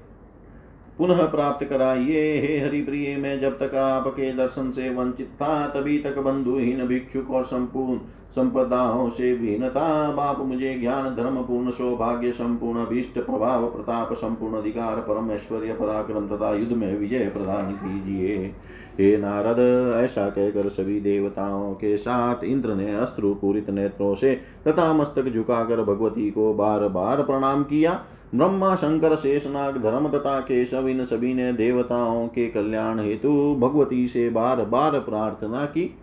पुनः 0.98 1.26
प्राप्त 1.26 1.66
कराइए। 1.66 2.22
हे 2.41 2.60
हरि 2.60 2.82
प्रिय 2.82 3.16
मैं 3.18 3.39
जब 3.39 3.58
तक 3.60 3.76
आपके 3.76 4.32
दर्शन 4.34 4.72
से 4.72 4.89
वंचित 4.89 5.28
था, 5.28 5.68
तभी 5.68 5.98
तक 6.00 6.18
बंधुहीन, 6.18 6.86
भिक्षुक 6.88 7.32
और 7.32 7.43
संपूर्ण 7.43 8.00
संपदाओं 8.32 9.10
से 9.10 9.34
भिन्नता 9.36 10.12
बाप 10.12 10.39
मुझे 10.39 10.74
ज्ञान, 10.74 11.16
धर्म, 11.16 11.41
पूर्ण 11.41 11.72
सौभाग्य, 11.72 12.32
संपूर्ण 12.32 12.80
अभीष्ट, 12.80 13.20
प्रभाव, 13.20 13.68
प्रताप, 13.68 14.14
संपूर्ण 14.14 14.58
अधिकार 14.58 14.96
परम 15.00 15.32
ऐश्वर्य 15.32 15.74
पराक्रम 15.74 16.28
तथा 16.28 16.54
युद्ध 16.56 16.74
में 16.74 16.98
विजय 16.98 17.30
प्रदान 17.30 17.72
कीजिए। 17.74 18.54
हे 19.00 19.18
नारद, 19.18 19.60
ऐसा 20.04 20.30
कहकर 20.30 20.70
सभी 20.70 21.00
देवताओं 21.02 21.74
के 21.74 21.98
साथ 21.98 22.43
इंद्र 22.43 22.76
ने 22.76 22.96
पूरित 23.34 23.70
नेत्रों 23.70 24.16
से 24.16 24.36
तथा 24.68 24.93
मस्तक 24.93 25.30
झुकाकर 25.30 25.84
भगवती 25.84 26.30
को 26.32 26.54
बार 26.54 26.88
बार 26.88 27.24
प्रणाम 27.24 27.64
किया। 27.64 28.00
ब्रह्मा, 28.36 28.76
शंकर, 28.76 29.16
शेषनाग 29.16 29.78
धर्म 29.78 30.08
तथा 30.10 30.39
केशव, 30.39 30.88
इन 30.88 31.04
सभी 31.04 31.34
ने 31.34 31.54
देवताओं 31.54 32.28
के 32.28 32.48
कल्याण 32.48 33.00
हेतु 33.00 33.56
भगवती 33.60 34.08
से 34.08 34.30
बार 34.30 34.66
बार 34.66 35.00
प्रार्थना 35.00 35.66
की। 35.66 35.96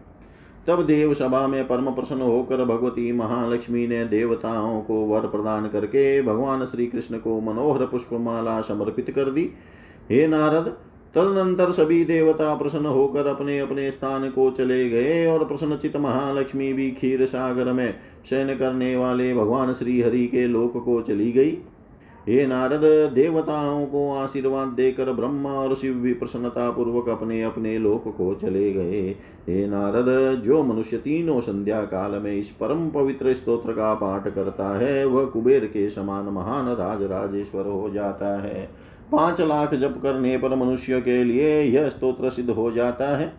तब 0.67 0.83
देव 0.87 1.15
सभा 1.15 1.47
में 1.47 1.69
परम 1.69 1.91
प्रसन्न 1.91 2.23
होकर 2.23 2.65
भगवती 2.65 3.13
महालक्ष्मी 3.13 3.87
ने 3.87 4.05
देवताओं 4.05 4.81
को 4.81 4.95
वर 4.95 5.21
प्रदान 5.21 5.69
करके 5.69 6.23
भगवान 6.23 6.67
श्री 6.67 6.87
कृष्ण 6.87 7.19
को 7.19 7.41
मनोहर 7.41 7.87
पुष्पमाला 7.87 8.61
समर्पित 8.61 9.11
कर 9.11 9.31
दी। 9.31 9.51
हे 10.11 10.27
नारद 10.27 10.77
तदनंतर 11.15 11.71
सभी 11.71 12.05
देवता 12.05 12.55
प्रसन्न 12.55 12.87
होकर 12.87 13.27
अपने 13.27 13.59
अपने 13.59 13.91
स्थान 13.91 14.31
को 14.31 14.51
चले 14.51 14.89
गए 14.91 15.27
और 15.27 15.45
प्रसन्नचित 15.45 15.97
महालक्ष्मी 15.97 16.73
भी 16.73 16.91
क्षीर 16.91 17.27
सागर 17.27 17.73
में 17.73 17.95
शयन 18.31 18.57
करने 18.57 18.97
वाले 18.97 19.35
भगवान 19.35 19.73
श्री 19.73 20.01
हरि 20.03 20.27
के 20.27 20.47
लोक 20.47 20.85
को 20.85 21.01
चली 21.03 21.33
गई। 21.33 21.59
हे 22.29 22.47
नारद, 22.47 23.13
देवताओं 23.15 23.87
को 23.87 24.15
आशीर्वाद 24.15 24.69
देकर 24.69 25.13
ब्रह्मा 25.13 25.51
और 25.51 25.75
शिव 25.75 25.95
भी 25.95 26.13
प्रसन्नता 26.13 26.71
पूर्वक 26.71 27.09
अपने 27.09 27.43
अपने 27.43 27.79
लोक 27.79 28.05
को 28.17 28.35
चले 28.35 28.73
गए। 28.73 29.01
हे 29.49 29.67
नारद, 29.67 30.43
जो 30.43 30.63
मनुष्य 30.63 30.97
तीनों 30.97 31.41
संध्या 31.41 31.81
काल 31.81 32.11
में 32.11 32.33
इस 32.33 32.51
परम 32.51 32.89
पवित्र 32.91 33.35
स्तोत्र 33.35 33.73
का 33.73 33.95
पाठ 33.95 34.29
करता 34.29 34.79
है, 34.79 35.05
वह 35.05 35.25
कुबेर 35.25 35.65
के 35.65 35.91
समान 35.91 36.25
महान 36.25 36.69
राज 36.69 37.03
राजेश्वर 37.03 37.67
हो 37.67 37.91
जाता 37.91 38.41
है। 38.43 38.92
पाँच 39.13 39.41
लाख 39.41 39.75
जप 39.75 40.01
करने 40.03 40.37
पर 40.39 40.55
मनुष्य 40.57 41.01
के 41.01 41.23
लिए 41.25 41.61
यह 41.63 41.89
स्तोत्र 41.89 42.31
सिद्ध 42.31 42.51
हो 42.51 42.71
जाता 42.73 43.17
है। 43.17 43.33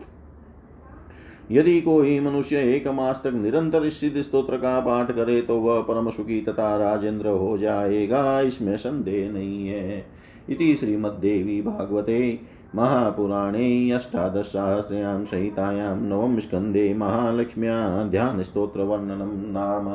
यदि 1.51 1.80
कोई 1.82 2.19
मनुष्य 2.19 2.57
एक 2.76 2.88
मास 2.88 3.21
तक 3.24 3.34
निरंतर 3.34 3.89
सिद्ध 3.89 4.21
स्त्रोत्र 4.21 4.57
का 4.57 4.80
पाठ 4.80 5.11
करे 5.11 5.41
तो 5.41 5.59
वह 5.59 5.82
परम 5.82 6.09
सुखी 6.09 6.41
तथा 6.41 6.76
राजेंद्र 6.78 7.28
हो 7.28 7.57
जाएगा। 7.57 8.41
इसमें 8.41 8.76
संदेह 8.78 9.32
नहीं 9.32 9.67
है। 9.67 10.05
इति 10.49 10.76
श्रीमद्देवी 10.76 11.61
भागवते 11.61 12.39
महापुराणे 12.76 13.91
अष्टादशसहस्रयां 13.91 15.24
संहितायां 15.26 15.95
नवम 15.97 16.39
स्कन्धे 16.39 16.93
महालक्ष्म्या 16.93 18.03
ध्यानस्तोत्रवर्णनं 18.03 19.32
नाम 19.51 19.89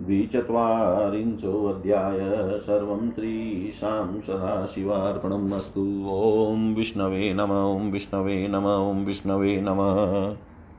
द्विचत्वारिंशोऽध्याय 0.00 2.58
सर्वं 2.58 3.10
श्रीशां 3.10 4.20
सदाशिवार्पणम् 4.20 5.52
अस्तु। 5.52 6.04
ॐ 6.08 6.74
विष्णवे 6.74 7.34
नम 7.34 7.52
ॐ 7.52 7.90
विष्णवे 7.90 8.48
नम 8.48 8.66
ॐ 8.66 9.04
विष्णवे 9.04 9.60
नमः। 9.60 10.36